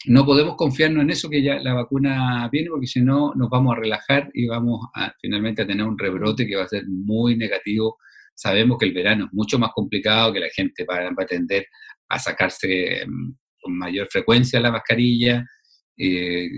no 0.08 0.26
podemos 0.26 0.56
confiarnos 0.56 1.04
en 1.04 1.10
eso 1.10 1.30
que 1.30 1.42
ya 1.42 1.60
la 1.60 1.74
vacuna 1.74 2.48
viene, 2.52 2.70
porque 2.70 2.88
si 2.88 3.02
no 3.02 3.34
nos 3.36 3.50
vamos 3.50 3.76
a 3.76 3.80
relajar 3.80 4.30
y 4.34 4.46
vamos 4.48 4.88
a 4.94 5.12
finalmente 5.20 5.64
a 5.64 5.68
tener 5.68 5.86
un 5.86 5.98
rebrote 5.98 6.46
que 6.46 6.56
va 6.56 6.64
a 6.64 6.68
ser 6.68 6.84
muy 6.88 7.36
negativo. 7.36 7.98
Sabemos 8.36 8.78
que 8.78 8.86
el 8.86 8.94
verano 8.94 9.26
es 9.26 9.34
mucho 9.34 9.58
más 9.58 9.72
complicado, 9.74 10.34
que 10.34 10.42
la 10.42 10.50
gente 10.54 10.86
va, 10.86 11.02
va 11.02 11.24
a 11.24 11.26
tender 11.26 11.66
a 12.10 12.20
sacarse 12.20 13.06
mm, 13.08 13.34
con 13.62 13.78
mayor 13.78 14.08
frecuencia 14.12 14.60
la 14.60 14.72
mascarilla. 14.72 15.44
eh, 15.98 16.50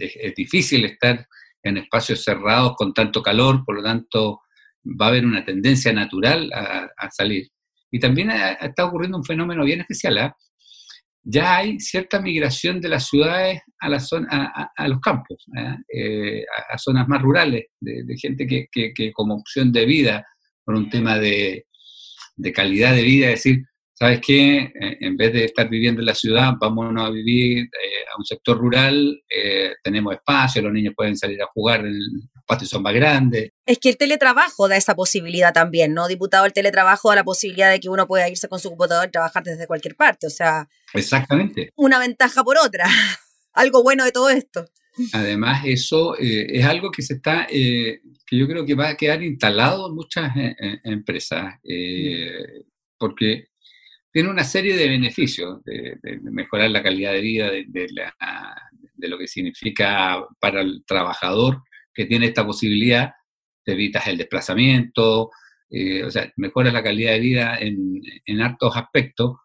es, 0.00 0.34
difícil 0.34 0.84
estar 0.84 1.26
en 1.62 1.76
espacios 1.76 2.24
cerrados 2.24 2.74
con 2.76 2.92
tanto 2.94 3.22
calor, 3.22 3.64
por 3.64 3.76
lo 3.76 3.82
tanto 3.82 4.40
va 4.84 5.06
a 5.06 5.08
haber 5.10 5.26
una 5.26 5.44
tendencia 5.44 5.92
natural 5.92 6.50
a, 6.52 7.10
salir. 7.10 7.48
Y 7.90 7.98
también 7.98 8.30
está 8.30 8.86
ocurriendo 8.86 9.18
un 9.18 9.24
fenómeno 9.24 9.64
bien 9.64 9.80
especial. 9.80 10.18
¿ah? 10.18 10.36
Ya 11.22 11.56
hay 11.56 11.78
cierta 11.80 12.20
migración 12.20 12.80
de 12.80 12.88
las 12.88 13.06
ciudades 13.08 13.60
a, 13.78 13.88
la 13.88 14.02
a, 14.30 14.70
a- 14.74 14.88
los 14.88 15.00
campos, 15.00 15.44
¿ah? 15.56 15.76
Eh, 15.92 16.44
a, 16.70 16.78
zonas 16.78 17.06
más 17.08 17.20
rurales, 17.20 17.66
de, 17.78 18.04
de 18.04 18.16
gente 18.16 18.46
que, 18.46 18.68
que- 18.72 18.94
que 18.94 19.12
como 19.12 19.34
opción 19.34 19.70
de 19.70 19.84
vida, 19.84 20.26
por 20.64 20.76
un 20.76 20.88
tema 20.88 21.18
de, 21.18 21.66
de 22.36 22.52
calidad 22.52 22.94
de 22.94 23.02
vida, 23.02 23.26
es 23.26 23.42
decir, 23.44 23.64
¿sabes 24.00 24.20
qué? 24.26 24.58
Eh, 24.80 24.96
En 25.00 25.16
vez 25.16 25.32
de 25.32 25.44
estar 25.44 25.68
viviendo 25.68 26.00
en 26.00 26.06
la 26.06 26.14
ciudad, 26.14 26.54
vámonos 26.58 27.06
a 27.06 27.10
vivir 27.10 27.58
eh, 27.64 28.04
a 28.12 28.18
un 28.18 28.24
sector 28.24 28.56
rural, 28.58 29.22
eh, 29.28 29.72
tenemos 29.84 30.14
espacio, 30.14 30.62
los 30.62 30.72
niños 30.72 30.94
pueden 30.96 31.16
salir 31.16 31.40
a 31.42 31.46
jugar, 31.46 31.84
el- 31.84 31.98
los 31.98 32.44
patios 32.46 32.70
son 32.70 32.82
más 32.82 32.94
grandes. 32.94 33.50
Es 33.66 33.78
que 33.78 33.90
el 33.90 33.96
teletrabajo 33.98 34.68
da 34.68 34.76
esa 34.76 34.94
posibilidad 34.96 35.52
también, 35.52 35.92
¿no? 35.92 36.08
Diputado, 36.08 36.46
el 36.46 36.52
teletrabajo 36.52 37.10
da 37.10 37.16
la 37.16 37.24
posibilidad 37.24 37.70
de 37.70 37.78
que 37.78 37.88
uno 37.90 38.06
pueda 38.06 38.28
irse 38.28 38.48
con 38.48 38.58
su 38.58 38.70
computador 38.70 39.08
y 39.08 39.12
trabajar 39.12 39.42
desde 39.44 39.66
cualquier 39.66 39.94
parte. 39.96 40.26
O 40.26 40.30
sea, 40.30 40.66
Exactamente. 40.94 41.70
una 41.76 41.98
ventaja 41.98 42.42
por 42.42 42.56
otra. 42.58 42.84
Algo 43.52 43.82
bueno 43.82 44.04
de 44.04 44.12
todo 44.12 44.30
esto. 44.30 44.64
Además, 45.12 45.62
eso 45.66 46.16
eh, 46.18 46.46
es 46.58 46.64
algo 46.64 46.90
que 46.90 47.02
se 47.02 47.14
está, 47.14 47.46
que 47.48 48.00
yo 48.32 48.46
creo 48.46 48.64
que 48.66 48.74
va 48.74 48.88
a 48.90 48.96
quedar 48.96 49.22
instalado 49.22 49.88
en 49.88 49.94
muchas 49.94 50.32
empresas, 50.84 51.54
eh, 51.64 52.32
porque 52.98 53.46
tiene 54.12 54.28
una 54.28 54.44
serie 54.44 54.76
de 54.76 54.88
beneficios, 54.88 55.62
de, 55.64 55.98
mejorar 56.22 56.70
la 56.70 56.82
calidad 56.82 57.12
de 57.12 57.20
vida, 57.20 57.50
de, 57.50 59.08
lo 59.08 59.18
que 59.18 59.28
significa 59.28 60.24
para 60.40 60.60
el 60.60 60.84
trabajador 60.86 61.62
que 61.94 62.06
tiene 62.06 62.26
esta 62.26 62.46
posibilidad, 62.46 63.10
te 63.64 63.72
evitas 63.72 64.06
el 64.08 64.18
desplazamiento, 64.18 65.30
eh, 65.70 66.04
o 66.04 66.10
sea, 66.10 66.30
mejoras 66.36 66.72
la 66.72 66.82
calidad 66.82 67.12
de 67.12 67.20
vida 67.20 67.58
en, 67.58 68.00
en 68.26 68.40
hartos 68.40 68.76
aspectos, 68.76 69.36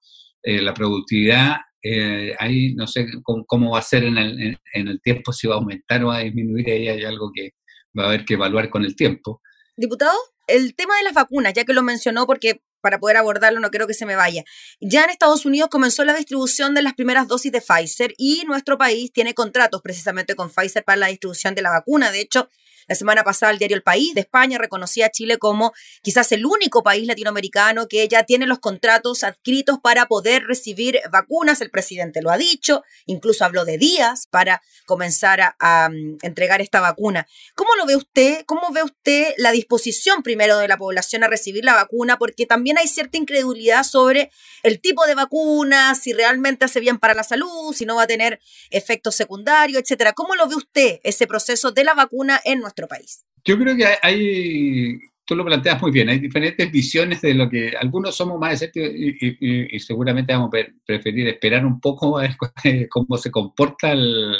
eh, 0.41 0.62
la 0.62 0.73
productividad, 0.73 1.58
eh, 1.82 2.34
ahí 2.39 2.73
no 2.73 2.88
sé 2.88 3.06
cómo, 3.23 3.45
cómo 3.45 3.71
va 3.71 3.80
a 3.80 3.84
ser 3.84 4.04
en 4.04 4.17
el, 4.17 4.58
en 4.73 4.88
el 4.88 5.01
tiempo, 5.01 5.32
si 5.32 5.47
va 5.47 5.56
a 5.56 5.58
aumentar 5.58 6.04
o 6.04 6.08
va 6.08 6.17
a 6.17 6.21
disminuir, 6.21 6.69
ahí 6.71 6.88
hay 6.88 7.04
algo 7.04 7.32
que 7.34 7.51
va 7.97 8.06
a 8.06 8.08
haber 8.08 8.25
que 8.25 8.34
evaluar 8.34 8.69
con 8.69 8.84
el 8.84 8.95
tiempo. 8.95 9.41
Diputado, 9.78 10.17
el 10.47 10.75
tema 10.75 10.97
de 10.97 11.04
las 11.04 11.13
vacunas, 11.13 11.54
ya 11.54 11.63
que 11.63 11.73
lo 11.73 11.84
mencionó, 11.84 12.25
porque 12.25 12.62
para 12.86 13.00
poder 13.00 13.17
abordarlo 13.17 13.60
no 13.60 13.71
quiero 13.71 13.88
que 13.88 13.95
se 13.95 14.06
me 14.06 14.15
vaya. 14.15 14.43
Ya 14.80 15.04
en 15.04 15.10
Estados 15.10 15.43
Unidos 15.43 15.69
comenzó 15.71 16.06
la 16.06 16.13
distribución 16.13 16.76
de 16.76 16.84
las 16.84 16.93
primeras 16.93 17.28
dosis 17.28 17.52
de 17.52 17.60
Pfizer 17.60 18.13
y 18.15 18.43
nuestro 18.45 18.78
país 18.78 19.12
tiene 19.12 19.34
contratos 19.34 19.82
precisamente 19.82 20.36
con 20.36 20.52
Pfizer 20.52 20.84
para 20.84 20.98
la 20.98 21.08
distribución 21.08 21.56
de 21.56 21.63
la 21.63 21.71
vacuna. 21.71 22.12
De 22.12 22.21
hecho, 22.21 22.48
la 22.88 22.95
semana 22.95 23.24
pasada 23.24 23.52
el 23.52 23.58
diario 23.58 23.76
El 23.76 23.84
País 23.84 24.13
de 24.13 24.21
España 24.21 24.58
reconocía 24.58 25.08
a 25.08 25.10
Chile 25.10 25.38
como 25.38 25.74
quizás 26.02 26.32
el 26.32 26.45
único 26.45 26.84
país 26.84 27.08
latinoamericano 27.08 27.88
que 27.88 28.08
ya 28.08 28.24
tiene 28.24 28.45
los 28.45 28.60
contratos 28.60 29.24
adscritos 29.24 29.80
para 29.82 30.06
poder 30.08 30.43
recibir 30.43 31.00
vacunas. 31.12 31.62
El 31.62 31.71
presidente 31.71 32.21
lo 32.21 32.32
ha 32.32 32.38
dicho, 32.38 32.84
incluso 33.06 33.45
habló 33.45 33.65
de 33.65 33.78
días 33.78 34.28
para 34.30 34.62
comenzar 34.86 35.56
a, 35.60 35.89
mm, 35.89 36.17
entregar 36.21 36.62
esta 36.62 36.80
vacuna. 36.80 37.28
¿Cómo 37.56 37.76
lo 37.76 37.86
ve 37.86 37.95
usted? 37.95 38.45
¿Cómo 38.45 38.71
ve 38.71 38.84
usted 38.84 39.34
la 39.38 39.52
disposición 39.52 40.21
primero 40.24 40.58
de 40.58 40.67
la 40.67 40.78
población 40.78 41.24
a 41.24 41.28
recibir 41.28 41.65
la 41.65 41.74
vacuna? 41.74 42.17
Porque 42.17 42.45
también 42.45 42.78
hay 42.78 42.88
cierta 42.88 43.17
incredulidad 43.17 43.84
sobre 43.84 44.32
el 44.63 44.80
tipo 44.80 45.06
de 45.06 45.15
vacuna, 45.15 45.95
si 45.95 46.13
realmente 46.13 46.65
hace 46.65 46.80
bien 46.80 47.00
para 47.00 47.13
la 47.13 47.24
salud, 47.24 47.74
si 47.74 47.86
no 47.86 47.95
va 47.95 48.04
a 48.04 48.08
tener 48.08 48.39
efectos 48.69 49.15
secundarios, 49.15 49.82
etcétera. 49.82 50.13
¿Cómo 50.13 50.36
lo 50.36 50.48
ve 50.48 50.56
usted 50.56 51.00
ese 51.04 51.28
proceso 51.28 51.71
de 51.71 51.84
la 51.84 51.93
vacuna 51.93 52.39
en 52.43 52.60
nuestro 52.60 52.74
país? 52.88 53.25
Yo 53.45 53.57
creo 53.57 53.75
que 53.75 53.85
hay, 54.01 54.97
tú 55.25 55.35
lo 55.35 55.45
planteas 55.45 55.81
muy 55.81 55.91
bien, 55.91 56.09
hay 56.09 56.19
diferentes 56.19 56.71
visiones 56.71 57.21
de 57.21 57.33
lo 57.33 57.49
que 57.49 57.73
algunos 57.79 58.15
somos 58.15 58.39
más 58.39 58.53
escépticos 58.53 58.89
y, 58.93 59.75
y- 59.75 59.79
seguramente 59.79 60.33
vamos 60.33 60.47
a 60.47 60.51
pre- 60.51 60.73
preferir 60.85 61.27
esperar 61.27 61.65
un 61.65 61.79
poco 61.79 62.17
a 62.17 62.23
ver 62.23 62.35
cómo 62.89 63.17
se 63.17 63.31
comporta 63.31 63.91
el, 63.91 64.35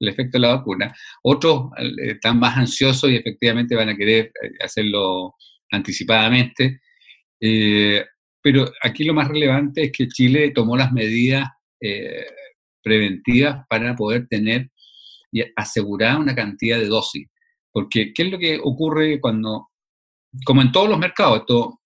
efecto 0.00 0.38
de 0.38 0.40
la 0.40 0.56
vacuna. 0.56 0.94
Otros 1.22 1.70
están 1.98 2.38
más 2.38 2.56
ansiosos 2.58 3.10
y 3.10 3.16
efectivamente 3.16 3.74
van 3.76 3.88
a 3.88 3.96
querer 3.96 4.26
eh, 4.42 4.50
hacerlo 4.62 5.34
anticipadamente. 5.70 6.80
Eh, 7.40 8.04
pero 8.42 8.70
aquí 8.82 9.04
lo 9.04 9.14
más 9.14 9.28
relevante 9.28 9.84
es 9.84 9.92
que 9.92 10.08
Chile 10.08 10.50
tomó 10.54 10.76
las 10.76 10.92
medidas 10.92 11.48
eh, 11.80 12.26
preventivas 12.82 13.64
para 13.68 13.94
poder 13.94 14.26
tener 14.28 14.70
y 15.32 15.42
asegurar 15.56 16.18
una 16.18 16.34
cantidad 16.34 16.78
de 16.78 16.86
dosis. 16.86 17.26
Porque, 17.74 18.12
¿qué 18.14 18.22
es 18.22 18.30
lo 18.30 18.38
que 18.38 18.60
ocurre 18.62 19.18
cuando, 19.20 19.70
como 20.44 20.62
en 20.62 20.70
todos 20.70 20.88
los 20.88 20.96
mercados, 20.96 21.40
esto, 21.40 21.80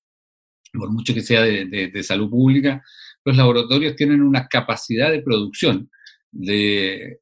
por 0.74 0.92
mucho 0.92 1.14
que 1.14 1.22
sea 1.22 1.40
de, 1.40 2.02
salud 2.02 2.28
pública, 2.28 2.82
los 3.24 3.34
laboratorios 3.34 3.96
tienen 3.96 4.20
una 4.20 4.46
capacidad 4.48 5.10
de 5.10 5.22
producción 5.22 5.90
de, 6.30 7.20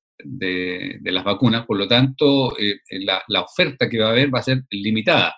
las 1.04 1.22
vacunas, 1.22 1.64
por 1.64 1.78
lo 1.78 1.86
tanto, 1.86 2.58
eh, 2.58 2.80
la, 3.04 3.22
la 3.28 3.42
oferta 3.42 3.88
que 3.88 4.00
va 4.00 4.08
a 4.08 4.10
haber 4.10 4.34
va 4.34 4.40
a 4.40 4.42
ser 4.42 4.64
limitada. 4.70 5.36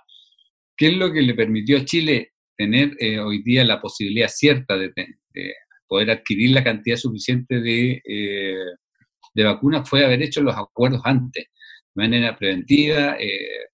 ¿Qué 0.74 0.86
es 0.88 0.94
lo 0.96 1.12
que 1.12 1.20
le 1.20 1.34
permitió 1.34 1.76
a 1.76 1.84
Chile 1.84 2.32
tener 2.56 2.96
eh, 2.98 3.18
hoy 3.18 3.42
día 3.42 3.62
la 3.62 3.78
posibilidad 3.78 4.28
cierta 4.28 4.78
de, 4.78 4.88
de- 4.96 5.16
de 5.34 5.52
poder 5.86 6.10
adquirir 6.10 6.52
la 6.52 6.64
cantidad 6.64 6.96
suficiente 6.96 7.60
de, 7.60 8.00
eh, 8.06 8.56
vacunas? 9.34 9.86
Fue 9.86 10.02
haber 10.02 10.22
hecho 10.22 10.40
los 10.40 10.56
acuerdos 10.56 11.02
antes 11.04 11.44
manera 11.98 12.36
preventiva, 12.38 13.16
eh, 13.20 13.66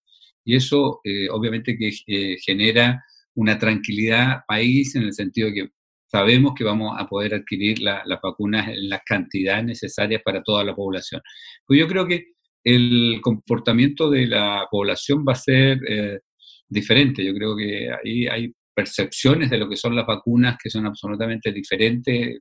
y 0.44 0.56
eso 0.56 1.00
eh, 1.04 1.28
obviamente 1.30 1.76
que 1.78 1.90
eh, 2.06 2.36
genera 2.44 3.02
una 3.36 3.58
tranquilidad 3.58 4.40
país 4.48 4.94
en 4.96 5.04
el 5.04 5.12
sentido 5.14 5.50
que 5.52 5.68
sabemos 6.06 6.54
que 6.56 6.64
vamos 6.64 6.96
a 6.98 7.06
poder 7.08 7.34
adquirir 7.34 7.80
la- 7.80 8.02
las 8.06 8.20
vacunas 8.22 8.68
en 8.68 8.88
las 8.88 9.00
cantidades 9.04 9.64
necesarias 9.64 10.22
para 10.24 10.42
toda 10.42 10.64
la 10.64 10.74
población. 10.74 11.20
Pues 11.66 11.80
yo 11.80 11.88
creo 11.88 12.06
que 12.06 12.26
el 12.64 13.20
comportamiento 13.22 14.10
de 14.10 14.26
la 14.28 14.66
población 14.70 15.24
va 15.28 15.32
a 15.32 15.36
ser 15.36 15.78
eh, 15.88 16.20
diferente. 16.68 17.24
Yo 17.24 17.34
creo 17.34 17.56
que 17.56 17.90
ahí 17.92 18.26
hay 18.26 18.52
percepciones 18.74 19.50
de 19.50 19.58
lo 19.58 19.68
que 19.68 19.76
son 19.76 19.94
las 19.96 20.06
vacunas 20.06 20.56
que 20.62 20.70
son 20.70 20.86
absolutamente 20.86 21.52
diferentes 21.52 22.38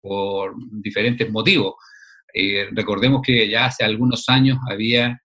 por 0.00 0.54
diferentes 0.82 1.30
motivos. 1.30 1.74
Eh, 2.34 2.68
recordemos 2.72 3.20
que 3.22 3.48
ya 3.48 3.66
hace 3.66 3.84
algunos 3.84 4.28
años 4.28 4.58
había 4.70 5.20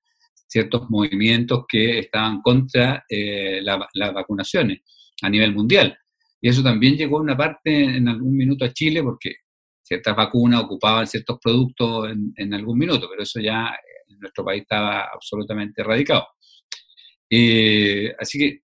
ciertos 0.47 0.89
movimientos 0.89 1.65
que 1.67 1.99
estaban 1.99 2.41
contra 2.41 3.03
eh, 3.09 3.59
la- 3.61 3.87
las 3.93 4.13
vacunaciones 4.13 4.79
a 5.21 5.29
nivel 5.29 5.53
mundial. 5.53 5.97
Y 6.41 6.49
eso 6.49 6.61
también 6.61 6.95
llegó 6.95 7.17
a 7.17 7.21
una 7.21 7.35
parte 7.37 7.83
en 7.83 8.07
algún 8.07 8.35
minuto 8.35 8.65
a 8.65 8.73
Chile 8.73 9.01
porque 9.01 9.35
ciertas 9.81 10.15
vacunas 10.15 10.61
ocupaban 10.63 11.07
ciertos 11.07 11.39
productos 11.41 12.09
en, 12.11 12.33
en 12.35 12.53
algún 12.53 12.77
minuto, 12.77 13.07
pero 13.09 13.23
eso 13.23 13.39
ya 13.39 13.75
en 14.07 14.19
nuestro 14.19 14.43
país 14.45 14.61
estaba 14.61 15.09
absolutamente 15.13 15.81
erradicado. 15.81 16.27
Eh, 17.29 18.13
así 18.19 18.37
que 18.37 18.59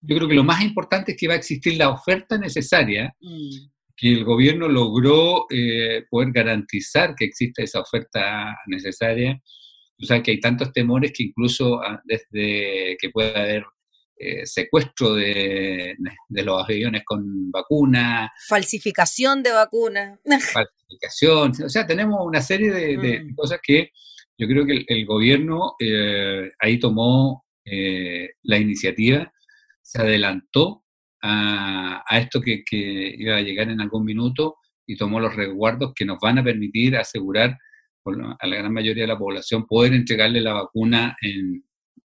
yo 0.00 0.16
creo 0.16 0.28
que 0.28 0.34
lo 0.34 0.44
más 0.44 0.62
importante 0.62 1.12
es 1.12 1.18
que 1.18 1.28
va 1.28 1.34
a 1.34 1.38
existir 1.38 1.76
la 1.76 1.90
oferta 1.90 2.38
necesaria 2.38 3.14
Mm. 3.20 3.70
Que 4.00 4.12
el 4.12 4.24
gobierno 4.24 4.68
logró 4.68 5.46
eh, 5.50 6.04
poder 6.08 6.30
garantizar 6.32 7.16
que 7.16 7.24
exista 7.24 7.64
esa 7.64 7.80
oferta 7.80 8.56
necesaria. 8.68 9.42
O 10.00 10.06
sea, 10.06 10.22
que 10.22 10.30
hay 10.30 10.40
tantos 10.40 10.72
temores 10.72 11.12
que 11.12 11.24
incluso 11.24 11.82
ah, 11.82 12.00
desde 12.04 12.96
que 13.00 13.10
puede 13.12 13.36
haber 13.36 13.64
eh, 14.16 14.46
secuestro 14.46 15.14
de, 15.14 15.96
de 16.28 16.42
los 16.44 16.62
aviones 16.62 17.02
con 17.04 17.50
vacuna, 17.50 18.30
Falsificación 18.48 19.42
de 19.42 19.50
vacunas. 19.52 20.20
falsificación, 20.52 21.52
o 21.64 21.68
sea, 21.68 21.84
tenemos 21.86 22.24
una 22.24 22.40
serie 22.40 22.70
de, 22.70 22.96
de 22.96 23.20
Mm. 23.24 23.34
cosas 23.34 23.58
que 23.62 23.90
yo 24.38 24.46
creo 24.46 24.64
que 24.64 24.72
el, 24.72 24.84
el 24.86 25.06
gobierno 25.06 25.74
eh, 25.80 26.48
ahí 26.60 26.78
tomó 26.78 27.44
eh, 27.64 28.30
la 28.42 28.58
iniciativa, 28.58 29.32
se 29.82 30.00
adelantó 30.00 30.84
a, 31.22 32.02
a 32.06 32.18
esto 32.18 32.40
que, 32.40 32.62
que 32.64 33.14
iba 33.18 33.36
a 33.36 33.40
llegar 33.42 33.68
en 33.68 33.80
algún 33.80 34.04
minuto 34.04 34.56
y 34.86 34.96
tomó 34.96 35.20
los 35.20 35.34
resguardos 35.34 35.92
que 35.94 36.04
nos 36.04 36.18
van 36.20 36.38
a 36.38 36.44
permitir 36.44 36.96
asegurar 36.96 37.58
a 38.40 38.46
la 38.46 38.56
gran 38.56 38.72
mayoría 38.72 39.02
de 39.02 39.08
la 39.08 39.18
población 39.18 39.66
poder 39.66 39.92
entregarle 39.92 40.40
la 40.40 40.54
vacuna 40.54 41.16
en, 41.20 41.62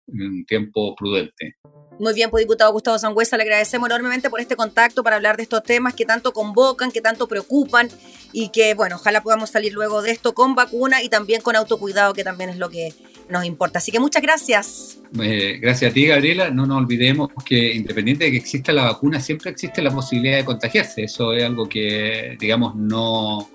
en 0.07 0.21
un 0.21 0.45
tiempo 0.45 0.95
prudente. 0.95 1.57
Muy 1.99 2.15
bien, 2.15 2.31
pues 2.31 2.43
diputado 2.43 2.71
Gustavo 2.71 2.97
Sangüesa, 2.97 3.37
le 3.37 3.43
agradecemos 3.43 3.87
enormemente 3.87 4.29
por 4.29 4.39
este 4.39 4.55
contacto 4.55 5.03
para 5.03 5.17
hablar 5.17 5.37
de 5.37 5.43
estos 5.43 5.61
temas 5.61 5.93
que 5.93 6.05
tanto 6.05 6.33
convocan, 6.33 6.91
que 6.91 7.01
tanto 7.01 7.27
preocupan 7.27 7.89
y 8.33 8.49
que, 8.49 8.73
bueno, 8.73 8.95
ojalá 8.95 9.21
podamos 9.21 9.51
salir 9.51 9.73
luego 9.73 10.01
de 10.01 10.11
esto 10.11 10.33
con 10.33 10.55
vacuna 10.55 11.03
y 11.03 11.09
también 11.09 11.41
con 11.41 11.55
autocuidado, 11.55 12.13
que 12.13 12.23
también 12.23 12.49
es 12.49 12.57
lo 12.57 12.69
que 12.69 12.93
nos 13.31 13.45
importa. 13.45 13.79
Así 13.79 13.91
que 13.91 13.99
muchas 13.99 14.21
gracias. 14.21 14.99
Eh, 15.21 15.59
gracias 15.61 15.91
a 15.91 15.93
ti, 15.93 16.05
Gabriela. 16.05 16.49
No 16.49 16.65
nos 16.65 16.77
olvidemos 16.77 17.29
que 17.45 17.73
independiente 17.73 18.25
de 18.25 18.31
que 18.31 18.37
exista 18.37 18.71
la 18.71 18.83
vacuna, 18.83 19.19
siempre 19.19 19.51
existe 19.51 19.81
la 19.81 19.91
posibilidad 19.91 20.37
de 20.37 20.45
contagiarse. 20.45 21.03
Eso 21.03 21.33
es 21.33 21.43
algo 21.43 21.67
que, 21.67 22.37
digamos, 22.39 22.75
no, 22.75 23.49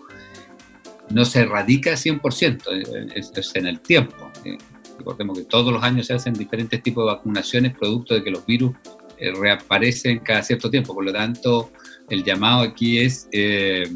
no 1.11 1.25
se 1.25 1.41
erradica 1.41 1.93
100%, 1.93 2.63
eh, 2.73 3.07
es, 3.15 3.33
es 3.35 3.57
en 3.57 3.67
el 3.67 3.81
tiempo. 3.81 4.31
Eh, 4.45 4.59
recordemos 4.99 5.39
que 5.39 5.45
todos 5.45 5.73
los 5.73 5.83
años 5.83 6.07
se 6.07 6.15
hacen 6.15 6.35
diferentes 6.35 6.83
tipos 6.83 7.05
de 7.05 7.15
vacunaciones 7.15 7.77
producto 7.77 8.15
de 8.15 8.25
que 8.25 8.31
los 8.31 8.45
virus 8.47 8.73
eh, 9.19 9.33
reaparecen 9.33 10.19
cada 10.21 10.43
cierto 10.43 10.71
tiempo. 10.71 10.95
Por 10.95 11.05
lo 11.05 11.13
tanto, 11.13 11.71
el 12.11 12.23
llamado 12.23 12.63
aquí 12.63 12.99
es 12.99 13.29
eh, 13.33 13.89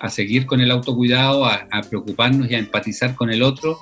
a 0.00 0.08
seguir 0.08 0.46
con 0.46 0.60
el 0.60 0.70
autocuidado, 0.70 1.44
a, 1.44 1.66
a 1.70 1.82
preocuparnos 1.82 2.50
y 2.50 2.54
a 2.54 2.58
empatizar 2.58 3.14
con 3.14 3.30
el 3.30 3.42
otro 3.42 3.78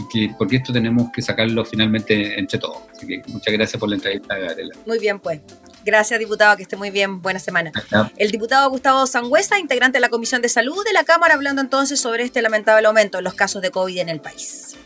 y 0.00 0.08
que, 0.08 0.34
porque 0.36 0.56
esto 0.56 0.72
tenemos 0.72 1.10
que 1.12 1.22
sacarlo 1.22 1.64
finalmente 1.64 2.38
entre 2.38 2.58
todos. 2.58 2.78
Así 2.94 3.06
que 3.06 3.22
muchas 3.28 3.52
gracias 3.52 3.78
por 3.78 3.88
la 3.88 3.96
entrevista, 3.96 4.36
Gabriela. 4.36 4.74
Muy 4.86 4.98
bien, 4.98 5.18
pues. 5.18 5.40
Gracias, 5.84 6.18
diputado, 6.20 6.56
que 6.56 6.62
esté 6.62 6.76
muy 6.76 6.90
bien. 6.90 7.22
Buena 7.22 7.38
semana. 7.38 7.72
El 8.16 8.30
diputado 8.30 8.68
Gustavo 8.70 9.06
Sangüesa, 9.06 9.58
integrante 9.58 9.96
de 9.96 10.00
la 10.00 10.08
Comisión 10.08 10.42
de 10.42 10.48
Salud 10.48 10.84
de 10.84 10.92
la 10.92 11.04
Cámara, 11.04 11.34
hablando 11.34 11.62
entonces 11.62 12.00
sobre 12.00 12.24
este 12.24 12.42
lamentable 12.42 12.86
aumento 12.86 13.18
en 13.18 13.24
los 13.24 13.34
casos 13.34 13.62
de 13.62 13.70
COVID 13.70 13.98
en 13.98 14.08
el 14.08 14.20
país. 14.20 14.76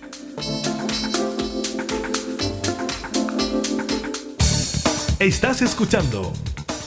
Estás 5.19 5.63
escuchando 5.63 6.33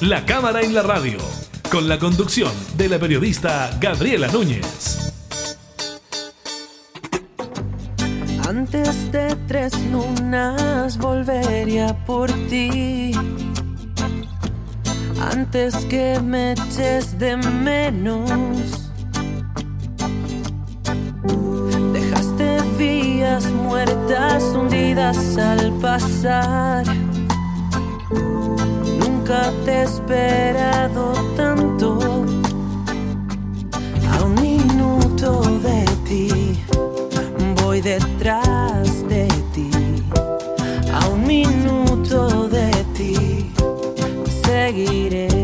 La 0.02 0.26
Cámara 0.26 0.62
en 0.62 0.74
la 0.74 0.84
Radio, 0.84 1.18
con 1.72 1.90
la 1.90 1.98
conducción 1.98 2.52
de 2.78 2.88
la 2.88 3.00
periodista 3.00 3.76
Gabriela 3.82 4.28
Núñez. 4.28 5.07
Antes 8.68 9.14
de 9.14 9.34
tres 9.48 9.72
lunas 9.94 10.98
volvería 10.98 11.96
por 12.06 12.30
ti. 12.50 13.14
Antes 15.22 15.74
que 15.86 16.20
me 16.20 16.52
eches 16.52 17.18
de 17.18 17.38
menos. 17.38 18.92
Dejaste 21.94 22.62
vías 22.78 23.46
muertas 23.54 24.44
hundidas 24.44 25.38
al 25.38 25.72
pasar. 25.80 26.84
Nunca 29.00 29.50
te 29.64 29.72
he 29.72 29.84
esperado 29.84 31.14
tanto. 31.38 32.00
A 34.12 34.24
un 34.26 34.36
minuto 34.42 35.42
de 35.62 35.86
ti 36.06 36.47
detrás 37.82 39.08
de 39.08 39.28
ti. 39.54 39.70
A 40.94 41.08
un 41.10 41.26
minuto 41.26 42.48
de 42.50 42.72
ti 42.96 43.52
seguiré. 44.46 45.37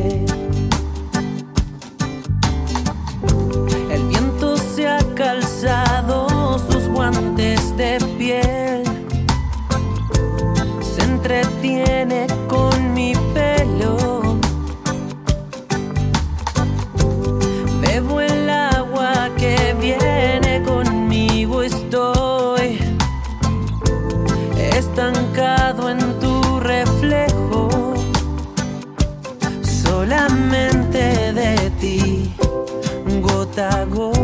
muita. 33.55 34.22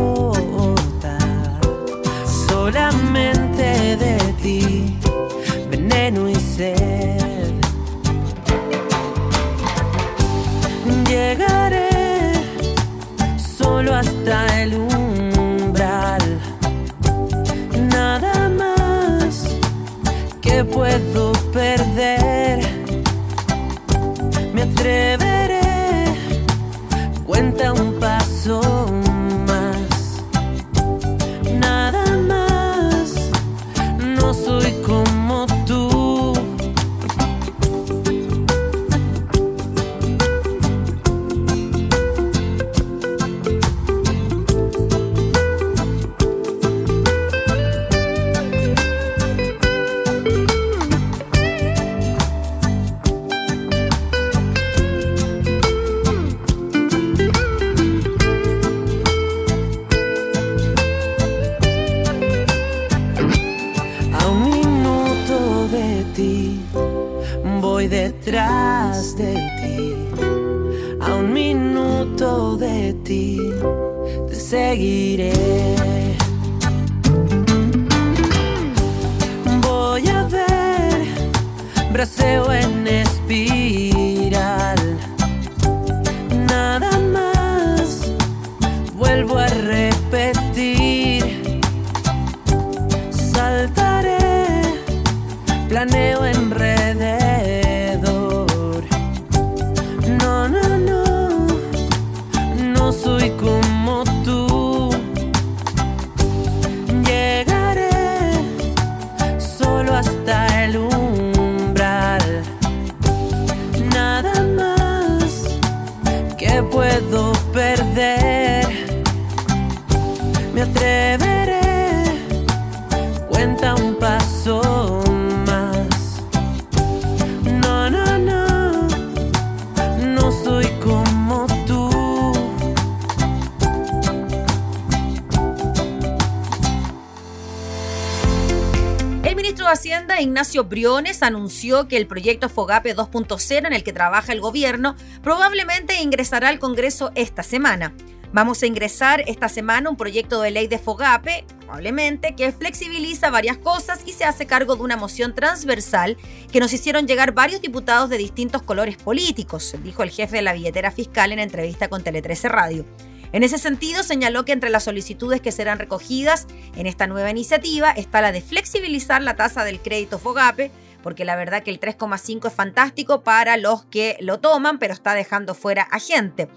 Ignacio 140.40 140.64
Briones, 140.64 141.22
anunció 141.22 141.86
que 141.86 141.98
el 141.98 142.06
proyecto 142.06 142.48
Fogape 142.48 142.96
2.0 142.96 143.66
en 143.66 143.74
el 143.74 143.84
que 143.84 143.92
trabaja 143.92 144.32
el 144.32 144.40
gobierno 144.40 144.96
probablemente 145.22 146.00
ingresará 146.00 146.48
al 146.48 146.58
Congreso 146.58 147.12
esta 147.14 147.42
semana. 147.42 147.92
Vamos 148.32 148.62
a 148.62 148.66
ingresar 148.66 149.22
esta 149.26 149.50
semana 149.50 149.90
un 149.90 149.98
proyecto 149.98 150.40
de 150.40 150.50
ley 150.50 150.66
de 150.66 150.78
Fogape, 150.78 151.44
probablemente, 151.58 152.34
que 152.36 152.52
flexibiliza 152.52 153.28
varias 153.28 153.58
cosas 153.58 154.00
y 154.06 154.14
se 154.14 154.24
hace 154.24 154.46
cargo 154.46 154.76
de 154.76 154.82
una 154.82 154.96
moción 154.96 155.34
transversal 155.34 156.16
que 156.50 156.60
nos 156.60 156.72
hicieron 156.72 157.06
llegar 157.06 157.32
varios 157.32 157.60
diputados 157.60 158.08
de 158.08 158.16
distintos 158.16 158.62
colores 158.62 158.96
políticos, 158.96 159.76
dijo 159.84 160.02
el 160.02 160.08
jefe 160.08 160.36
de 160.36 160.42
la 160.42 160.54
billetera 160.54 160.90
fiscal 160.90 161.32
en 161.32 161.40
entrevista 161.40 161.88
con 161.88 162.02
Tele 162.02 162.22
13 162.22 162.48
Radio. 162.48 162.86
En 163.32 163.44
ese 163.44 163.58
sentido, 163.58 164.02
señaló 164.02 164.44
que 164.44 164.52
entre 164.52 164.70
las 164.70 164.84
solicitudes 164.84 165.40
que 165.40 165.52
serán 165.52 165.78
recogidas 165.78 166.46
en 166.74 166.86
esta 166.86 167.06
nueva 167.06 167.30
iniciativa 167.30 167.90
está 167.90 168.20
la 168.20 168.32
de 168.32 168.40
flexibilizar 168.40 169.22
la 169.22 169.36
tasa 169.36 169.64
del 169.64 169.80
crédito 169.80 170.18
FOGAPE, 170.18 170.72
porque 171.02 171.24
la 171.24 171.36
verdad 171.36 171.62
que 171.62 171.70
el 171.70 171.80
3,5 171.80 172.48
es 172.48 172.52
fantástico 172.52 173.22
para 173.22 173.56
los 173.56 173.84
que 173.84 174.16
lo 174.20 174.40
toman, 174.40 174.78
pero 174.78 174.92
está 174.92 175.14
dejando 175.14 175.54
fuera 175.54 175.82
a 175.82 176.00
gente. 176.00 176.48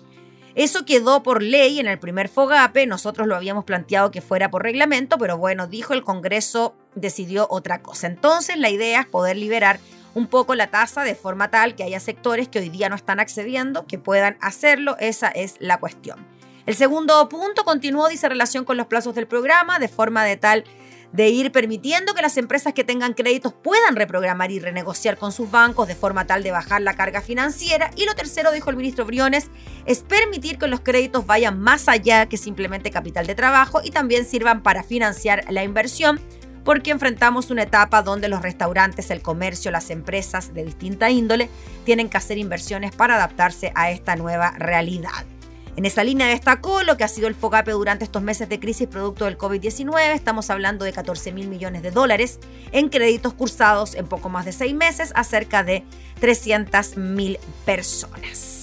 Eso 0.55 0.85
quedó 0.85 1.23
por 1.23 1.41
ley 1.41 1.79
en 1.79 1.87
el 1.87 1.99
primer 1.99 2.27
FOGAPE, 2.27 2.85
nosotros 2.85 3.27
lo 3.27 3.35
habíamos 3.35 3.65
planteado 3.65 4.11
que 4.11 4.21
fuera 4.21 4.49
por 4.49 4.63
reglamento, 4.63 5.17
pero 5.17 5.37
bueno, 5.37 5.67
dijo 5.67 5.93
el 5.93 6.03
Congreso 6.03 6.75
decidió 6.95 7.47
otra 7.49 7.81
cosa. 7.81 8.07
Entonces 8.07 8.57
la 8.57 8.69
idea 8.69 9.01
es 9.01 9.07
poder 9.07 9.37
liberar 9.37 9.79
un 10.13 10.27
poco 10.27 10.53
la 10.53 10.67
tasa 10.67 11.03
de 11.03 11.15
forma 11.15 11.49
tal 11.49 11.75
que 11.75 11.83
haya 11.83 11.99
sectores 11.99 12.47
que 12.47 12.59
hoy 12.59 12.69
día 12.69 12.89
no 12.89 12.95
están 12.95 13.19
accediendo, 13.19 13.87
que 13.87 13.97
puedan 13.97 14.37
hacerlo, 14.41 14.95
esa 14.99 15.27
es 15.29 15.55
la 15.59 15.79
cuestión. 15.79 16.32
El 16.65 16.75
segundo 16.75 17.27
punto 17.29 17.63
continuó, 17.63 18.07
dice, 18.07 18.29
relación 18.29 18.63
con 18.63 18.77
los 18.77 18.87
plazos 18.87 19.15
del 19.15 19.27
programa, 19.27 19.79
de 19.79 19.87
forma 19.87 20.23
de 20.23 20.37
tal 20.37 20.63
de 21.13 21.29
ir 21.29 21.51
permitiendo 21.51 22.15
que 22.15 22.23
las 22.23 22.37
empresas 22.37 22.73
que 22.73 22.83
tengan 22.83 23.13
créditos 23.13 23.53
puedan 23.53 23.95
reprogramar 23.95 24.49
y 24.51 24.59
renegociar 24.59 25.15
con 25.15 25.31
sus 25.31 25.49
bancos 25.49 25.87
de 25.87 25.95
forma 25.95 26.25
tal 26.25 26.41
de 26.41 26.51
bajar 26.51 26.81
la 26.81 26.95
carga 26.95 27.21
financiera. 27.21 27.91
Y 27.95 28.05
lo 28.05 28.15
tercero, 28.15 28.51
dijo 28.51 28.71
el 28.71 28.77
ministro 28.77 29.05
Briones, 29.05 29.49
es 29.85 30.01
permitir 30.01 30.57
que 30.57 30.67
los 30.67 30.79
créditos 30.79 31.27
vayan 31.27 31.59
más 31.59 31.87
allá 31.87 32.25
que 32.25 32.37
simplemente 32.37 32.89
capital 32.89 33.27
de 33.27 33.35
trabajo 33.35 33.79
y 33.83 33.91
también 33.91 34.25
sirvan 34.25 34.63
para 34.63 34.83
financiar 34.83 35.45
la 35.51 35.63
inversión, 35.63 36.19
porque 36.65 36.89
enfrentamos 36.89 37.51
una 37.51 37.61
etapa 37.61 38.01
donde 38.01 38.27
los 38.27 38.41
restaurantes, 38.41 39.11
el 39.11 39.21
comercio, 39.21 39.69
las 39.69 39.91
empresas 39.91 40.55
de 40.55 40.65
distinta 40.65 41.11
índole 41.11 41.47
tienen 41.85 42.09
que 42.09 42.17
hacer 42.17 42.39
inversiones 42.39 42.95
para 42.95 43.15
adaptarse 43.15 43.71
a 43.75 43.91
esta 43.91 44.15
nueva 44.15 44.55
realidad. 44.57 45.25
En 45.75 45.85
esa 45.85 46.03
línea 46.03 46.27
destacó 46.27 46.83
lo 46.83 46.97
que 46.97 47.03
ha 47.03 47.07
sido 47.07 47.27
el 47.27 47.33
FOGAPE 47.33 47.71
durante 47.71 48.03
estos 48.03 48.21
meses 48.21 48.47
de 48.47 48.59
crisis 48.59 48.87
producto 48.87 49.25
del 49.25 49.37
COVID-19. 49.37 50.13
Estamos 50.13 50.51
hablando 50.51 50.85
de 50.85 50.93
14 50.93 51.31
mil 51.31 51.47
millones 51.47 51.81
de 51.81 51.89
dólares 51.89 52.39
en 52.71 52.89
créditos 52.89 53.33
cursados 53.33 53.95
en 53.95 54.05
poco 54.05 54.29
más 54.29 54.45
de 54.45 54.51
seis 54.51 54.75
meses 54.75 55.11
a 55.15 55.23
cerca 55.23 55.63
de 55.63 55.83
300 56.19 56.97
mil 56.97 57.39
personas. 57.65 58.62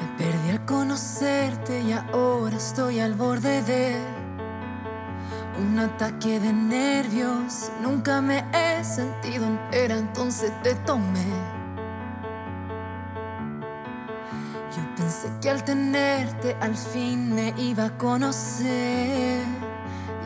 Me 0.00 0.06
perdí 0.18 0.50
al 0.50 0.64
conocerte 0.64 1.80
y 1.80 1.92
ahora 1.92 2.56
estoy 2.56 3.00
al 3.00 3.14
borde 3.14 3.62
de 3.62 3.96
un 5.60 5.78
ataque 5.78 6.40
de 6.40 6.52
nervios. 6.52 7.70
Nunca 7.82 8.20
me 8.20 8.44
he 8.52 8.84
sentido 8.84 9.46
entera, 9.46 9.96
entonces 9.96 10.52
te 10.62 10.74
tomé. 10.74 11.26
Yo 14.76 14.82
pensé 14.96 15.28
que 15.40 15.50
al 15.50 15.62
tenerte 15.64 16.56
al 16.60 16.74
fin 16.74 17.34
me 17.34 17.54
iba 17.58 17.86
a 17.86 17.98
conocer 17.98 19.44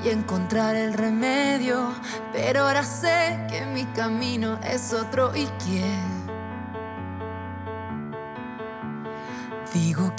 y 0.04 0.08
encontrar 0.08 0.76
el 0.76 0.94
remedio, 0.94 1.92
pero 2.32 2.66
ahora 2.66 2.84
sé 2.84 3.44
que 3.50 3.66
mi 3.66 3.84
camino 3.86 4.58
es 4.62 4.92
otro 4.92 5.34
y 5.34 5.46
quién. 5.64 6.15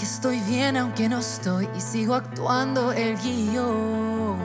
Estoy 0.07 0.39
bien 0.39 0.77
aunque 0.77 1.09
no 1.09 1.19
estoy 1.19 1.67
y 1.75 1.81
sigo 1.81 2.15
actuando 2.15 2.93
el 2.93 3.17
guion. 3.17 4.37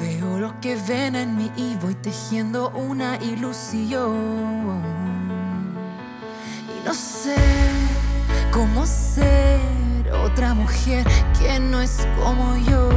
Veo 0.00 0.38
lo 0.38 0.58
que 0.60 0.76
ven 0.88 1.14
en 1.14 1.36
mí 1.36 1.52
y 1.54 1.76
voy 1.76 1.94
tejiendo 1.94 2.70
una 2.70 3.16
ilusión. 3.16 4.80
Y 6.74 6.86
no 6.86 6.94
sé 6.94 7.36
cómo 8.50 8.86
ser 8.86 9.60
otra 10.24 10.54
mujer 10.54 11.06
que 11.38 11.60
no 11.60 11.82
es 11.82 12.08
como 12.18 12.56
yo, 12.66 12.88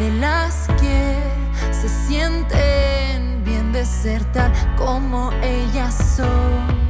de 0.00 0.10
las 0.18 0.66
que 0.80 1.22
se 1.70 1.88
sienten 2.08 3.44
bien 3.44 3.72
de 3.72 3.84
ser 3.84 4.24
tal 4.32 4.52
como 4.76 5.30
ellas 5.42 5.94
son 6.16 6.85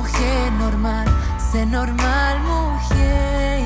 mujer 0.00 0.52
normal, 0.52 1.06
ser 1.50 1.66
normal 1.66 2.34
mujer. 2.40 3.60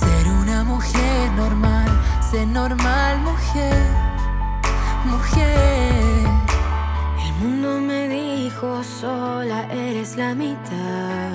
Ser 0.00 0.24
una 0.42 0.62
mujer 0.64 1.32
normal, 1.32 1.88
ser 2.30 2.46
normal 2.46 3.18
mujer, 3.28 3.82
mujer. 5.04 6.24
El 7.24 7.32
mundo 7.40 7.80
me 7.80 8.08
dijo 8.08 8.84
sola 8.84 9.60
eres 9.72 10.16
la 10.16 10.34
mitad. 10.34 11.32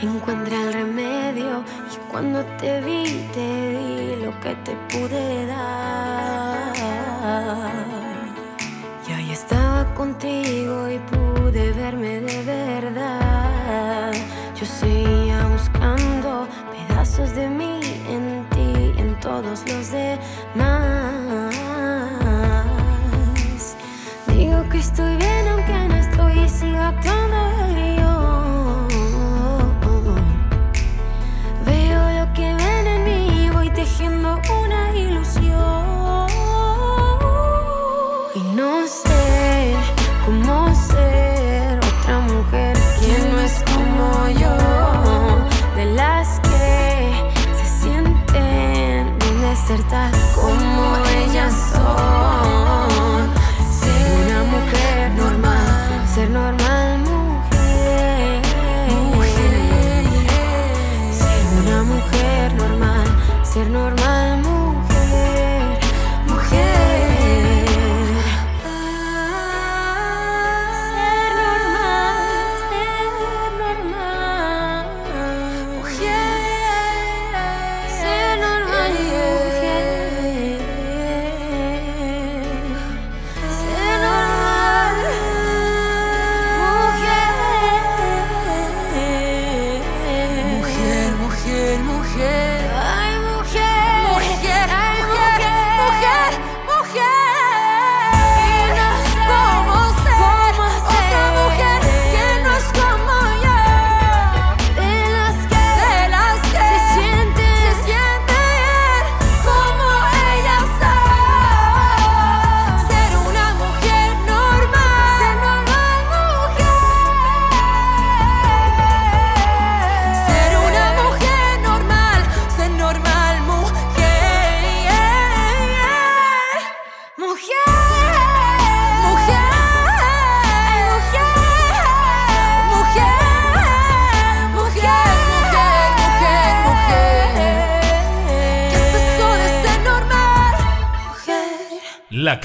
Encuentra 0.00 0.56
el 0.64 0.72
remedio 0.74 1.64
y 1.92 1.96
cuando 2.10 2.44
te 2.60 2.82
vi 2.82 3.04
te 3.32 3.48
di 3.74 4.24
lo 4.24 4.30
que 4.40 4.54
te 4.66 4.72
pude 4.90 5.45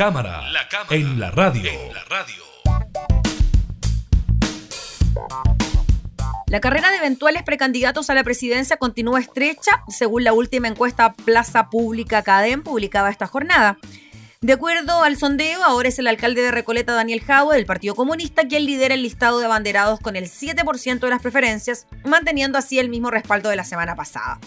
La 0.01 0.07
cámara, 0.07 0.41
en 0.89 1.19
la 1.19 1.29
radio. 1.29 1.71
La 6.47 6.59
carrera 6.59 6.89
de 6.89 6.97
eventuales 6.97 7.43
precandidatos 7.43 8.09
a 8.09 8.15
la 8.15 8.23
presidencia 8.23 8.77
continúa 8.77 9.19
estrecha, 9.19 9.83
según 9.89 10.23
la 10.23 10.33
última 10.33 10.67
encuesta 10.67 11.13
Plaza 11.13 11.69
Pública 11.69 12.23
Cadem 12.23 12.63
publicada 12.63 13.11
esta 13.11 13.27
jornada. 13.27 13.77
De 14.39 14.53
acuerdo 14.53 15.03
al 15.03 15.17
sondeo, 15.17 15.63
ahora 15.63 15.89
es 15.89 15.99
el 15.99 16.07
alcalde 16.07 16.41
de 16.41 16.49
Recoleta, 16.49 16.93
Daniel 16.93 17.21
Jaue, 17.21 17.55
del 17.55 17.67
Partido 17.67 17.93
Comunista, 17.93 18.47
quien 18.47 18.65
lidera 18.65 18.95
el 18.95 19.03
listado 19.03 19.37
de 19.37 19.45
abanderados 19.45 19.99
con 19.99 20.15
el 20.15 20.25
7% 20.25 20.99
de 20.99 21.09
las 21.11 21.21
preferencias, 21.21 21.85
manteniendo 22.03 22.57
así 22.57 22.79
el 22.79 22.89
mismo 22.89 23.11
respaldo 23.11 23.49
de 23.49 23.55
la 23.55 23.65
semana 23.65 23.95
pasada. 23.95 24.39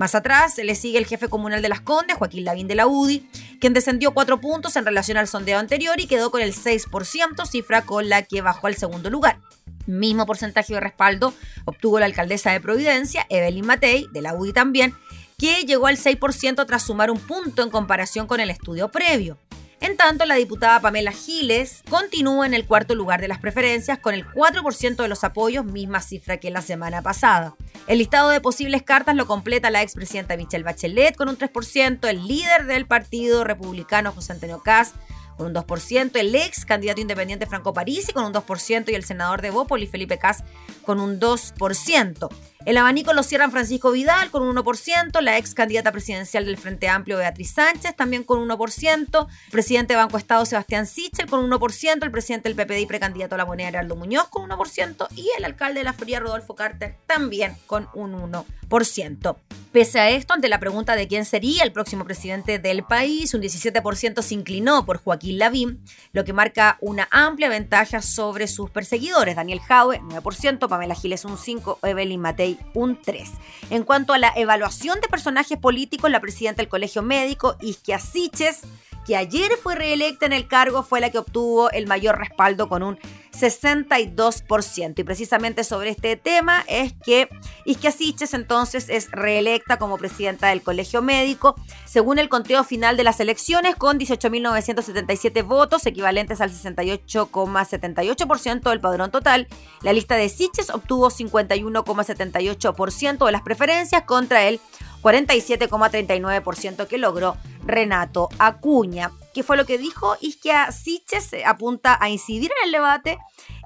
Más 0.00 0.14
atrás 0.14 0.56
le 0.56 0.74
sigue 0.76 0.96
el 0.96 1.04
jefe 1.04 1.28
comunal 1.28 1.60
de 1.60 1.68
Las 1.68 1.82
Condes, 1.82 2.16
Joaquín 2.16 2.46
Lavín 2.46 2.66
de 2.66 2.74
la 2.74 2.86
UDI, 2.86 3.28
quien 3.60 3.74
descendió 3.74 4.14
cuatro 4.14 4.40
puntos 4.40 4.74
en 4.76 4.86
relación 4.86 5.18
al 5.18 5.28
sondeo 5.28 5.58
anterior 5.58 6.00
y 6.00 6.06
quedó 6.06 6.30
con 6.30 6.40
el 6.40 6.54
6%, 6.54 7.46
cifra 7.46 7.82
con 7.82 8.08
la 8.08 8.22
que 8.22 8.40
bajó 8.40 8.68
al 8.68 8.76
segundo 8.76 9.10
lugar. 9.10 9.40
Mismo 9.84 10.24
porcentaje 10.24 10.72
de 10.72 10.80
respaldo 10.80 11.34
obtuvo 11.66 12.00
la 12.00 12.06
alcaldesa 12.06 12.50
de 12.50 12.62
Providencia, 12.62 13.26
Evelyn 13.28 13.66
Matei, 13.66 14.06
de 14.10 14.22
la 14.22 14.32
UDI 14.32 14.54
también, 14.54 14.94
que 15.36 15.66
llegó 15.66 15.86
al 15.86 15.98
6% 15.98 16.64
tras 16.66 16.82
sumar 16.82 17.10
un 17.10 17.20
punto 17.20 17.62
en 17.62 17.68
comparación 17.68 18.26
con 18.26 18.40
el 18.40 18.48
estudio 18.48 18.88
previo. 18.88 19.36
En 19.80 19.96
tanto, 19.96 20.26
la 20.26 20.34
diputada 20.34 20.80
Pamela 20.80 21.10
Giles 21.10 21.82
continúa 21.88 22.44
en 22.44 22.52
el 22.52 22.66
cuarto 22.66 22.94
lugar 22.94 23.22
de 23.22 23.28
las 23.28 23.38
preferencias 23.38 23.98
con 23.98 24.12
el 24.12 24.26
4% 24.26 24.96
de 24.96 25.08
los 25.08 25.24
apoyos, 25.24 25.64
misma 25.64 26.02
cifra 26.02 26.36
que 26.36 26.50
la 26.50 26.60
semana 26.60 27.00
pasada. 27.00 27.54
El 27.86 27.96
listado 27.96 28.28
de 28.28 28.42
posibles 28.42 28.82
cartas 28.82 29.16
lo 29.16 29.26
completa 29.26 29.70
la 29.70 29.80
expresidenta 29.80 30.36
Michelle 30.36 30.64
Bachelet 30.64 31.16
con 31.16 31.30
un 31.30 31.38
3%, 31.38 32.06
el 32.08 32.26
líder 32.26 32.66
del 32.66 32.86
Partido 32.86 33.42
Republicano 33.42 34.12
José 34.12 34.34
Antonio 34.34 34.62
Caz 34.62 34.92
con 35.38 35.46
un 35.46 35.54
2%, 35.54 36.10
el 36.16 36.34
ex 36.34 36.66
candidato 36.66 37.00
independiente 37.00 37.46
Franco 37.46 37.72
Parisi 37.72 38.12
con 38.12 38.24
un 38.24 38.34
2% 38.34 38.90
y 38.90 38.94
el 38.94 39.04
senador 39.04 39.40
de 39.40 39.50
Bópoli 39.50 39.86
Felipe 39.86 40.18
Cas 40.18 40.44
con 40.84 41.00
un 41.00 41.18
2%. 41.18 42.28
El 42.66 42.76
abanico 42.76 43.14
lo 43.14 43.22
cierran 43.22 43.50
Francisco 43.50 43.90
Vidal 43.90 44.30
con 44.30 44.42
un 44.42 44.54
1%, 44.54 45.20
la 45.22 45.38
ex 45.38 45.54
candidata 45.54 45.92
presidencial 45.92 46.44
del 46.44 46.58
Frente 46.58 46.88
Amplio 46.88 47.16
Beatriz 47.16 47.52
Sánchez 47.52 47.96
también 47.96 48.22
con 48.22 48.38
un 48.38 48.50
1%, 48.50 49.26
presidente 49.50 49.94
de 49.94 49.96
Banco 49.96 50.18
Estado 50.18 50.44
Sebastián 50.44 50.86
Sichel 50.86 51.26
con 51.26 51.42
un 51.42 51.50
1%, 51.50 52.04
el 52.04 52.10
presidente 52.10 52.52
del 52.52 52.56
PPD 52.56 52.80
y 52.80 52.86
precandidato 52.86 53.34
a 53.34 53.38
la 53.38 53.46
moneda 53.46 53.68
Heraldo 53.68 53.96
Muñoz 53.96 54.28
con 54.28 54.42
un 54.42 54.50
1% 54.50 55.08
y 55.16 55.30
el 55.38 55.46
alcalde 55.46 55.80
de 55.80 55.84
la 55.84 55.94
Fría 55.94 56.20
Rodolfo 56.20 56.54
Carter 56.54 56.96
también 57.06 57.56
con 57.66 57.88
un 57.94 58.12
1%. 58.12 59.36
Pese 59.72 60.00
a 60.00 60.10
esto, 60.10 60.34
ante 60.34 60.48
la 60.48 60.58
pregunta 60.58 60.96
de 60.96 61.06
quién 61.06 61.24
sería 61.24 61.62
el 61.62 61.70
próximo 61.70 62.04
presidente 62.04 62.58
del 62.58 62.82
país, 62.82 63.34
un 63.34 63.40
17% 63.40 64.20
se 64.20 64.34
inclinó 64.34 64.84
por 64.84 64.98
Joaquín 65.00 65.38
Lavín, 65.38 65.84
lo 66.12 66.24
que 66.24 66.32
marca 66.32 66.76
una 66.80 67.06
amplia 67.12 67.48
ventaja 67.48 68.02
sobre 68.02 68.48
sus 68.48 68.68
perseguidores. 68.68 69.36
Daniel 69.36 69.60
Jaue, 69.60 70.00
9%, 70.00 70.68
Pamela 70.68 70.96
Giles, 70.96 71.24
un 71.24 71.36
5%, 71.36 71.78
Evelyn 71.84 72.20
Matei, 72.20 72.58
un 72.74 73.00
3%. 73.00 73.30
En 73.70 73.84
cuanto 73.84 74.12
a 74.12 74.18
la 74.18 74.32
evaluación 74.34 75.00
de 75.00 75.06
personajes 75.06 75.56
políticos, 75.56 76.10
la 76.10 76.18
presidenta 76.18 76.62
del 76.62 76.68
Colegio 76.68 77.02
Médico, 77.02 77.56
Isquia 77.60 78.00
Siches, 78.00 78.62
que 79.06 79.16
ayer 79.16 79.50
fue 79.62 79.74
reelecta 79.74 80.26
en 80.26 80.32
el 80.32 80.46
cargo, 80.46 80.82
fue 80.82 81.00
la 81.00 81.10
que 81.10 81.18
obtuvo 81.18 81.70
el 81.70 81.86
mayor 81.86 82.18
respaldo 82.18 82.68
con 82.68 82.82
un 82.82 82.98
62%. 83.32 84.98
Y 84.98 85.04
precisamente 85.04 85.64
sobre 85.64 85.90
este 85.90 86.16
tema 86.16 86.64
es 86.68 86.92
que 86.92 87.28
Isquia 87.64 87.92
Siches 87.92 88.34
entonces 88.34 88.88
es 88.88 89.10
reelecta 89.10 89.78
como 89.78 89.98
presidenta 89.98 90.48
del 90.48 90.62
Colegio 90.62 91.02
Médico, 91.02 91.54
según 91.84 92.18
el 92.18 92.28
conteo 92.28 92.64
final 92.64 92.96
de 92.96 93.04
las 93.04 93.20
elecciones, 93.20 93.76
con 93.76 93.98
18.977 93.98 95.44
votos, 95.44 95.86
equivalentes 95.86 96.40
al 96.40 96.50
68,78% 96.50 98.70
del 98.70 98.80
padrón 98.80 99.10
total. 99.10 99.46
La 99.82 99.92
lista 99.92 100.16
de 100.16 100.28
Siches 100.28 100.70
obtuvo 100.70 101.10
51,78% 101.10 103.26
de 103.26 103.32
las 103.32 103.42
preferencias 103.42 104.02
contra 104.02 104.48
el 104.48 104.60
47,39% 105.02 106.86
que 106.86 106.98
logró 106.98 107.36
Renato 107.64 108.28
Acuña. 108.38 109.10
¿Qué 109.32 109.42
fue 109.42 109.56
lo 109.56 109.64
que 109.64 109.78
dijo? 109.78 110.16
Isquia 110.20 110.72
Siches 110.72 111.30
apunta 111.46 111.96
a 112.00 112.10
incidir 112.10 112.50
en 112.60 112.66
el 112.66 112.72
debate, 112.72 113.18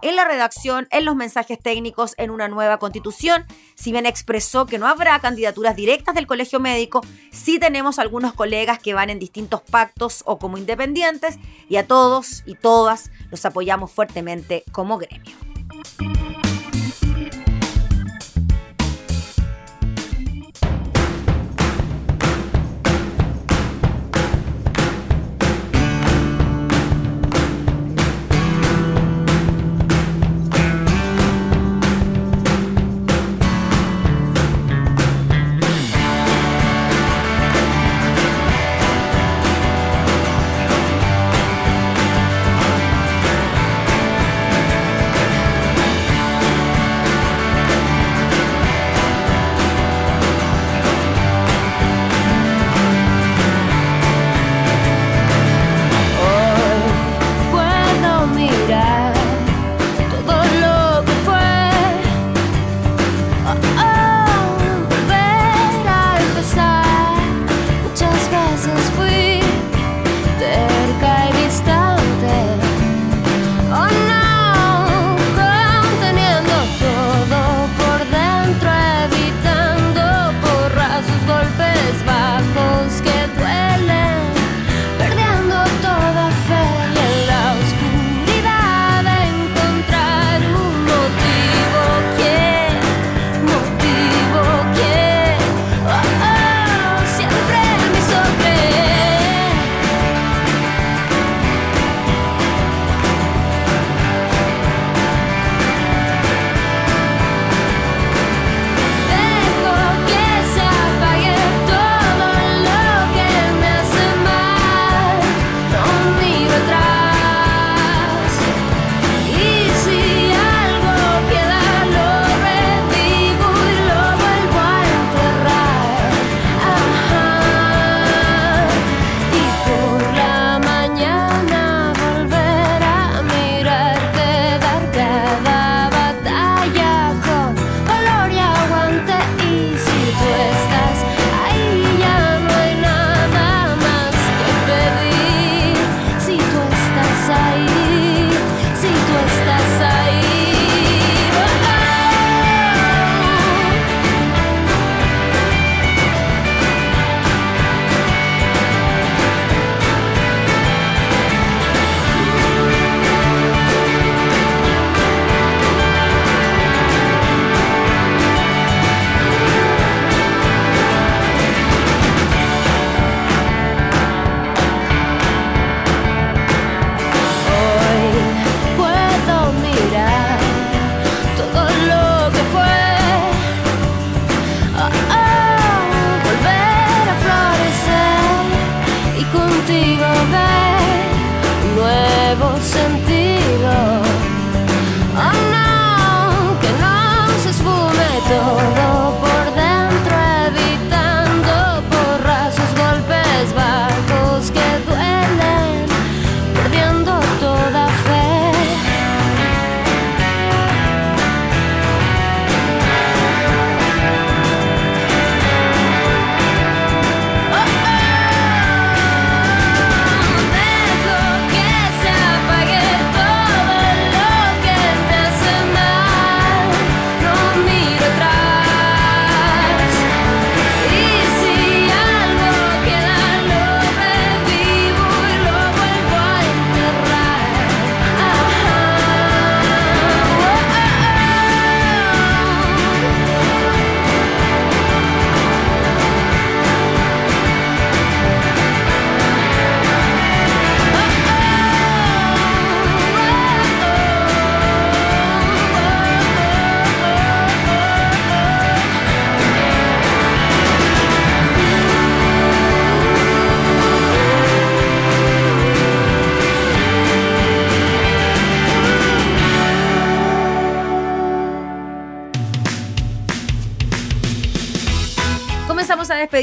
en 0.03 0.15
la 0.15 0.27
redacción, 0.27 0.87
en 0.91 1.07
los 1.07 1.17
mensajes 1.17 1.59
técnicos, 1.59 2.15
en 2.19 2.31
una 2.31 2.49
nueva 2.49 2.79
constitución. 2.79 3.47
Si 3.75 3.91
bien 3.91 4.05
expresó 4.05 4.67
que 4.67 4.79
no 4.79 4.87
habrá 4.87 5.19
candidaturas 5.21 5.75
directas 5.75 6.15
del 6.15 6.27
colegio 6.27 6.61
médico, 6.61 7.01
sí 7.33 7.59
tenemos 7.59 7.99
algunos 7.99 8.35
colegas 8.35 8.79
que 8.79 8.93
van 8.93 9.09
en 9.09 9.19
distintos 9.19 9.63
pactos 9.63 10.23
o 10.27 10.39
como 10.39 10.59
independientes 10.59 11.39
y 11.69 11.77
a 11.77 11.87
todos 11.87 12.43
y 12.45 12.57
todas 12.57 13.11
los 13.31 13.45
apoyamos 13.47 13.91
fuertemente 13.91 14.65
como 14.71 14.99
gremio. 14.99 15.35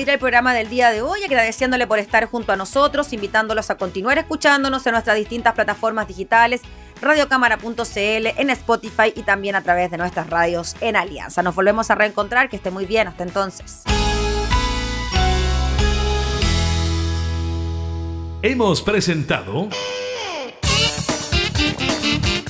Despedir 0.01 0.13
el 0.13 0.19
programa 0.19 0.53
del 0.55 0.67
día 0.67 0.89
de 0.89 1.03
hoy, 1.03 1.23
agradeciéndole 1.23 1.85
por 1.85 1.99
estar 1.99 2.25
junto 2.25 2.51
a 2.51 2.55
nosotros, 2.55 3.13
invitándolos 3.13 3.69
a 3.69 3.75
continuar 3.75 4.17
escuchándonos 4.17 4.85
en 4.87 4.93
nuestras 4.93 5.15
distintas 5.15 5.53
plataformas 5.53 6.07
digitales, 6.07 6.61
radiocámara.cl, 7.01 8.27
en 8.37 8.49
Spotify 8.49 9.13
y 9.15 9.21
también 9.21 9.55
a 9.55 9.61
través 9.61 9.91
de 9.91 9.97
nuestras 9.97 10.27
radios 10.27 10.75
en 10.81 10.95
Alianza. 10.95 11.43
Nos 11.43 11.53
volvemos 11.53 11.91
a 11.91 11.95
reencontrar, 11.95 12.49
que 12.49 12.55
esté 12.55 12.71
muy 12.71 12.85
bien, 12.85 13.07
hasta 13.07 13.23
entonces. 13.23 13.83
Hemos 18.41 18.81
presentado 18.81 19.69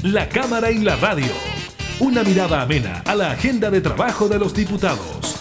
La 0.04 0.30
Cámara 0.30 0.70
en 0.70 0.86
la 0.86 0.96
Radio. 0.96 1.34
Una 2.00 2.24
mirada 2.24 2.62
amena 2.62 3.04
a 3.06 3.14
la 3.14 3.32
agenda 3.32 3.70
de 3.70 3.82
trabajo 3.82 4.30
de 4.30 4.40
los 4.40 4.54
diputados. 4.54 5.41